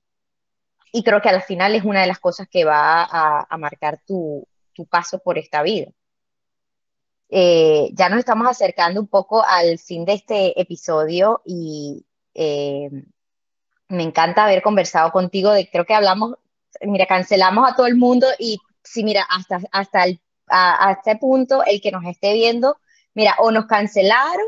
y 0.91 1.03
creo 1.03 1.21
que 1.21 1.29
al 1.29 1.41
final 1.41 1.75
es 1.75 1.83
una 1.83 2.01
de 2.01 2.07
las 2.07 2.19
cosas 2.19 2.47
que 2.49 2.63
va 2.63 3.03
a, 3.03 3.57
marcar 3.57 3.99
tu, 4.05 4.47
paso 4.89 5.19
por 5.19 5.37
esta 5.37 5.61
vida. 5.61 5.91
Eh, 7.29 7.89
ya 7.93 8.07
nos 8.07 8.19
estamos 8.19 8.47
acercando 8.47 9.01
un 9.01 9.07
poco 9.07 9.43
al 9.43 9.77
fin 9.79 10.05
de 10.05 10.13
este 10.13 10.59
episodio 10.59 11.41
y 11.43 12.05
eh, 12.33 12.89
me 13.89 14.03
encanta 14.03 14.45
haber 14.45 14.61
conversado 14.61 15.11
contigo. 15.11 15.51
De, 15.51 15.69
creo 15.69 15.85
que 15.85 15.93
hablamos, 15.93 16.35
mira, 16.81 17.05
cancelamos 17.07 17.69
a 17.69 17.75
todo 17.75 17.87
el 17.87 17.95
mundo 17.95 18.27
y 18.39 18.57
sí, 18.83 19.03
mira, 19.03 19.23
hasta, 19.23 19.59
hasta, 19.71 20.05
el, 20.05 20.21
hasta 20.47 21.11
este 21.11 21.17
punto, 21.17 21.63
el 21.65 21.81
que 21.81 21.91
nos 21.91 22.05
esté 22.05 22.33
viendo, 22.33 22.77
mira, 23.13 23.35
o 23.39 23.51
nos 23.51 23.65
cancelaron 23.65 24.45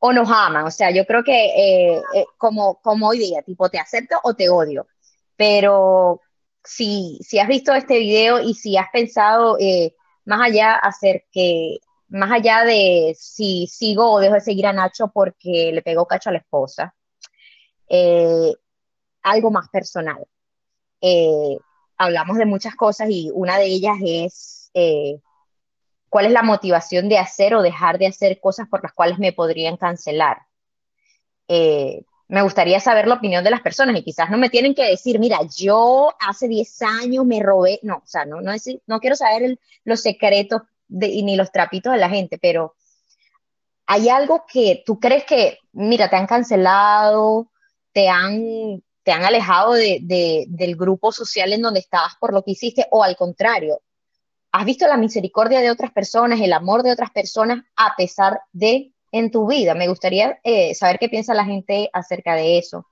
o 0.00 0.12
nos 0.12 0.28
aman. 0.30 0.64
O 0.64 0.70
sea, 0.70 0.90
yo 0.90 1.06
creo 1.06 1.22
que 1.22 1.32
eh, 1.46 2.02
eh, 2.14 2.24
como, 2.38 2.80
como 2.82 3.08
hoy 3.08 3.18
día, 3.18 3.42
tipo, 3.42 3.68
te 3.68 3.78
acepto 3.78 4.16
o 4.24 4.34
te 4.34 4.48
odio. 4.48 4.88
Pero 5.36 6.20
si, 6.64 7.18
si 7.22 7.38
has 7.38 7.48
visto 7.48 7.72
este 7.74 7.98
video 7.98 8.40
y 8.40 8.54
si 8.54 8.76
has 8.76 8.90
pensado 8.92 9.56
eh, 9.60 9.94
más 10.24 10.40
allá 10.42 10.74
hacer 10.74 11.24
que, 11.32 11.78
más 12.08 12.32
allá 12.32 12.64
de 12.64 13.14
si 13.18 13.66
sigo 13.68 14.10
o 14.10 14.20
dejo 14.20 14.34
de 14.34 14.40
seguir 14.40 14.66
a 14.66 14.72
Nacho 14.72 15.10
porque 15.14 15.70
le 15.72 15.82
pegó 15.82 16.06
cacho 16.06 16.30
a 16.30 16.32
la 16.32 16.38
esposa, 16.38 16.94
algo 19.22 19.50
más 19.50 19.68
personal. 19.68 20.26
hablamos 21.96 22.36
de 22.38 22.46
muchas 22.46 22.74
cosas 22.74 23.08
y 23.10 23.30
una 23.32 23.58
de 23.58 23.66
ellas 23.66 23.96
es 24.02 24.70
cuál 26.10 26.26
es 26.26 26.32
la 26.32 26.42
motivación 26.42 27.08
de 27.08 27.18
hacer 27.18 27.54
o 27.54 27.62
dejar 27.62 27.98
de 27.98 28.08
hacer 28.08 28.40
cosas 28.40 28.68
por 28.68 28.82
las 28.82 28.92
cuales 28.92 29.18
me 29.18 29.32
podrían 29.32 29.76
cancelar. 29.76 30.42
Eh, 31.48 32.02
me 32.28 32.42
gustaría 32.42 32.78
saber 32.78 33.08
la 33.08 33.14
opinión 33.14 33.42
de 33.42 33.50
las 33.50 33.60
personas 33.60 33.96
y 33.96 34.04
quizás 34.04 34.30
no 34.30 34.36
me 34.36 34.50
tienen 34.50 34.74
que 34.74 34.84
decir, 34.84 35.18
mira, 35.18 35.38
yo 35.56 36.14
hace 36.20 36.46
10 36.46 36.82
años 36.82 37.24
me 37.24 37.42
robé, 37.42 37.80
no, 37.82 37.96
o 37.96 38.06
sea, 38.06 38.24
no, 38.24 38.40
no, 38.40 38.52
no 38.86 39.00
quiero 39.00 39.16
saber 39.16 39.58
los 39.84 40.00
secretos 40.00 40.62
ni 40.88 41.36
los 41.36 41.50
trapitos 41.50 41.92
de 41.92 41.98
la 41.98 42.08
gente, 42.08 42.38
pero 42.38 42.74
hay 43.86 44.08
algo 44.08 44.44
que 44.46 44.82
tú 44.86 45.00
crees 45.00 45.24
que, 45.24 45.58
mira, 45.72 46.08
te 46.08 46.16
han 46.16 46.26
cancelado, 46.26 47.50
te 47.92 48.08
han, 48.08 48.80
te 49.02 49.10
han 49.10 49.24
alejado 49.24 49.72
del 49.72 50.76
grupo 50.76 51.10
social 51.10 51.52
en 51.52 51.62
donde 51.62 51.80
estabas 51.80 52.14
por 52.20 52.32
lo 52.32 52.44
que 52.44 52.52
hiciste, 52.52 52.86
o 52.90 53.02
al 53.02 53.16
contrario, 53.16 53.82
has 54.52 54.64
visto 54.64 54.86
la 54.86 54.96
misericordia 54.96 55.60
de 55.60 55.70
otras 55.70 55.92
personas, 55.92 56.40
el 56.40 56.52
amor 56.52 56.82
de 56.82 56.92
otras 56.92 57.10
personas 57.10 57.64
a 57.76 57.94
pesar 57.96 58.40
de 58.52 58.92
en 59.12 59.30
tu 59.30 59.46
vida. 59.46 59.74
Me 59.74 59.88
gustaría 59.88 60.38
eh, 60.44 60.74
saber 60.74 60.98
qué 60.98 61.08
piensa 61.08 61.34
la 61.34 61.44
gente 61.44 61.90
acerca 61.92 62.34
de 62.34 62.58
eso. 62.58 62.86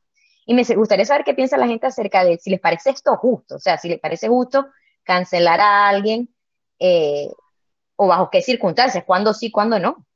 Y 0.46 0.54
me 0.54 0.62
gustaría 0.62 1.04
saber 1.04 1.24
qué 1.24 1.34
piensa 1.34 1.56
la 1.59 1.66
gente 1.66 1.86
acerca 1.86 2.24
de 2.24 2.38
si 2.38 2.50
les 2.50 2.61
parece 2.61 2.90
esto 2.90 3.16
justo, 3.16 3.56
o 3.56 3.59
sea, 3.59 3.76
si 3.76 3.88
les 3.88 4.00
parece 4.00 4.28
justo 4.28 4.66
cancelar 5.02 5.61
a 5.61 5.88
alguien 5.88 6.34
eh, 6.78 7.30
o 7.96 8.06
bajo 8.06 8.30
qué 8.30 8.40
circunstancias, 8.40 9.04
cuándo 9.06 9.34
sí, 9.34 9.50
cuándo 9.50 9.78
no. 9.78 10.06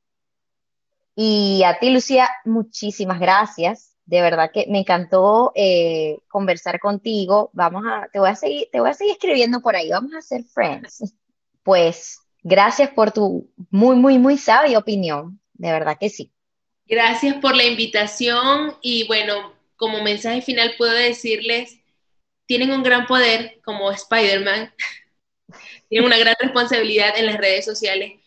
Y 1.15 1.61
a 1.63 1.77
ti, 1.77 1.91
Lucía, 1.91 2.27
muchísimas 2.45 3.19
gracias 3.19 3.95
De 4.05 4.21
verdad 4.21 4.49
que 4.51 4.65
me 4.67 4.79
encantó 4.79 5.51
eh, 5.53 6.17
conversar 6.27 6.79
contigo. 6.79 7.51
Vamos 7.53 7.83
a, 7.85 8.07
te 8.11 8.19
voy 8.19 8.29
a 8.29 8.35
seguir, 8.35 8.69
te 8.71 8.79
voy 8.79 8.89
a 8.89 8.93
seguir 8.95 9.13
escribiendo 9.13 9.61
por 9.61 9.75
ahí. 9.75 9.89
Vamos 9.89 10.13
a 10.15 10.21
ser 10.21 10.43
friends. 10.43 11.13
Pues 11.63 12.19
gracias 12.43 12.89
por 12.91 13.11
tu 13.11 13.49
muy, 13.71 13.95
muy, 13.95 14.17
muy 14.17 14.37
sabia 14.37 14.77
opinión. 14.77 15.39
De 15.53 15.71
verdad 15.71 15.97
que 15.99 16.09
sí. 16.09 16.31
Gracias 16.85 17.35
por 17.35 17.55
la 17.55 17.63
invitación 17.63 18.75
y 18.81 19.07
bueno, 19.07 19.53
como 19.77 20.03
mensaje 20.03 20.41
final 20.41 20.73
puedo 20.77 20.91
decirles, 20.93 21.79
tienen 22.45 22.71
un 22.71 22.83
gran 22.83 23.05
poder 23.05 23.59
como 23.63 23.91
Spider-Man, 23.91 24.73
tienen 25.89 26.05
una 26.05 26.17
gran 26.17 26.35
responsabilidad 26.39 27.17
en 27.17 27.27
las 27.27 27.37
redes 27.37 27.65
sociales. 27.65 28.19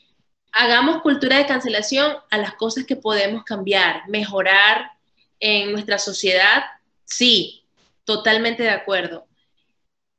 Hagamos 0.53 1.03
cultura 1.03 1.37
de 1.37 1.47
cancelación 1.47 2.17
a 2.31 2.39
las 2.39 2.55
cosas 2.55 2.85
que 2.87 2.97
podemos 2.97 3.45
cambiar, 3.45 4.09
mejorar 4.09 4.91
en 5.39 5.73
nuestra 5.73 5.99
sociedad, 5.99 6.65
sí, 7.05 7.65
totalmente 8.05 8.63
de 8.63 8.71
acuerdo. 8.71 9.26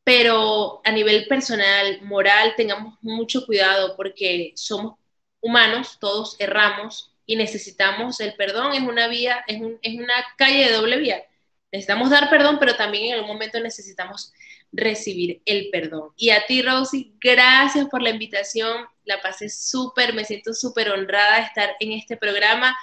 Pero 0.08 0.80
a 0.86 0.92
nivel 0.94 1.28
personal, 1.28 2.00
moral, 2.04 2.54
tengamos 2.56 2.98
mucho 3.02 3.46
cuidado 3.46 3.98
porque 3.98 4.54
somos 4.56 4.98
humanos, 5.42 5.98
todos 6.00 6.38
erramos 6.40 7.14
y 7.26 7.36
necesitamos 7.36 8.22
el 8.22 8.34
perdón, 8.36 8.72
es 8.72 8.84
una 8.84 9.10
vía, 9.10 9.44
es, 9.48 9.60
una 9.60 10.26
calle 10.38 10.68
de 10.68 10.72
doble 10.72 10.96
vía. 10.96 11.26
Necesitamos 11.74 12.10
dar 12.10 12.30
perdón, 12.30 12.58
pero 12.58 12.78
también 12.78 13.08
en 13.08 13.14
algún 13.16 13.28
momento 13.28 13.60
necesitamos 13.60 14.32
recibir 14.72 15.42
el 15.44 15.70
perdón. 15.72 16.12
Y 16.16 16.30
a 16.30 16.46
ti, 16.46 16.62
Rosy, 16.62 17.14
gracias 17.20 17.88
por 17.90 18.02
la 18.02 18.12
invitación. 18.12 18.86
La 19.04 19.22
pasé 19.22 19.50
súper, 19.50 20.14
me 20.14 20.24
siento 20.24 20.54
súper 20.54 20.90
honrada 20.90 21.36
de 21.36 21.48
estar 21.48 21.76
en 21.82 21.92
este 21.92 22.16
programa. 22.16 22.74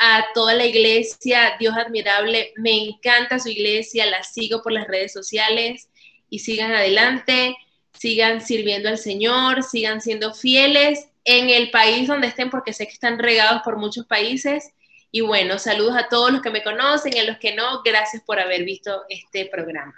A 0.00 0.26
toda 0.34 0.54
la 0.54 0.66
iglesia, 0.66 1.54
Dios 1.60 1.76
admirable, 1.76 2.52
me 2.56 2.72
encanta 2.72 3.38
su 3.38 3.50
iglesia, 3.50 4.04
la 4.06 4.24
sigo 4.24 4.62
por 4.62 4.72
las 4.72 4.88
redes 4.88 5.12
sociales 5.12 5.88
y 6.32 6.38
sigan 6.38 6.72
adelante, 6.72 7.54
sigan 7.92 8.40
sirviendo 8.40 8.88
al 8.88 8.96
Señor, 8.96 9.62
sigan 9.62 10.00
siendo 10.00 10.32
fieles 10.32 11.10
en 11.24 11.50
el 11.50 11.70
país 11.70 12.08
donde 12.08 12.28
estén, 12.28 12.48
porque 12.48 12.72
sé 12.72 12.86
que 12.86 12.94
están 12.94 13.18
regados 13.18 13.60
por 13.62 13.76
muchos 13.76 14.06
países. 14.06 14.72
Y 15.10 15.20
bueno, 15.20 15.58
saludos 15.58 15.94
a 15.94 16.08
todos 16.08 16.32
los 16.32 16.40
que 16.40 16.48
me 16.48 16.62
conocen 16.62 17.14
y 17.14 17.18
a 17.20 17.24
los 17.24 17.36
que 17.36 17.54
no, 17.54 17.82
gracias 17.82 18.22
por 18.24 18.40
haber 18.40 18.64
visto 18.64 19.02
este 19.10 19.44
programa. 19.44 19.94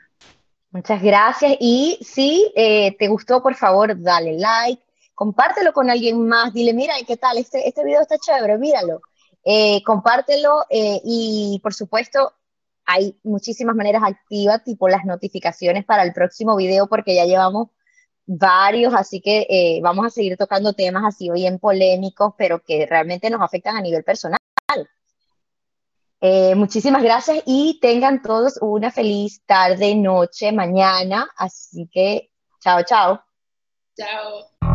Muchas 0.72 1.00
gracias. 1.00 1.56
Y 1.60 2.00
si 2.02 2.50
eh, 2.56 2.96
te 2.98 3.06
gustó, 3.06 3.40
por 3.40 3.54
favor, 3.54 3.94
dale 4.02 4.36
like, 4.36 4.82
compártelo 5.14 5.72
con 5.72 5.88
alguien 5.88 6.26
más, 6.26 6.52
dile, 6.52 6.72
mira, 6.72 6.94
¿qué 7.06 7.16
tal? 7.16 7.38
Este, 7.38 7.68
este 7.68 7.84
video 7.84 8.00
está 8.00 8.18
chévere, 8.18 8.58
míralo. 8.58 9.02
Eh, 9.44 9.84
compártelo 9.84 10.64
eh, 10.68 11.00
y, 11.04 11.60
por 11.62 11.74
supuesto, 11.74 12.32
hay 12.86 13.18
muchísimas 13.22 13.76
maneras 13.76 14.02
activas, 14.04 14.62
tipo 14.64 14.88
las 14.88 15.04
notificaciones 15.04 15.84
para 15.84 16.02
el 16.02 16.12
próximo 16.12 16.56
video, 16.56 16.86
porque 16.86 17.14
ya 17.14 17.24
llevamos 17.24 17.68
varios, 18.26 18.94
así 18.94 19.20
que 19.20 19.80
vamos 19.82 20.06
a 20.06 20.10
seguir 20.10 20.36
tocando 20.36 20.72
temas 20.72 21.04
así 21.04 21.30
bien 21.30 21.58
polémicos, 21.58 22.34
pero 22.38 22.62
que 22.62 22.86
realmente 22.86 23.30
nos 23.30 23.42
afectan 23.42 23.76
a 23.76 23.80
nivel 23.80 24.02
personal. 24.02 24.38
Eh, 26.26 26.54
muchísimas 26.54 27.02
gracias 27.02 27.42
y 27.44 27.78
tengan 27.82 28.22
todos 28.22 28.56
una 28.62 28.90
feliz 28.90 29.42
tarde, 29.44 29.94
noche, 29.94 30.52
mañana. 30.52 31.28
Así 31.36 31.86
que, 31.92 32.30
chao, 32.60 32.82
chao. 32.82 33.22
Chao. 33.94 34.73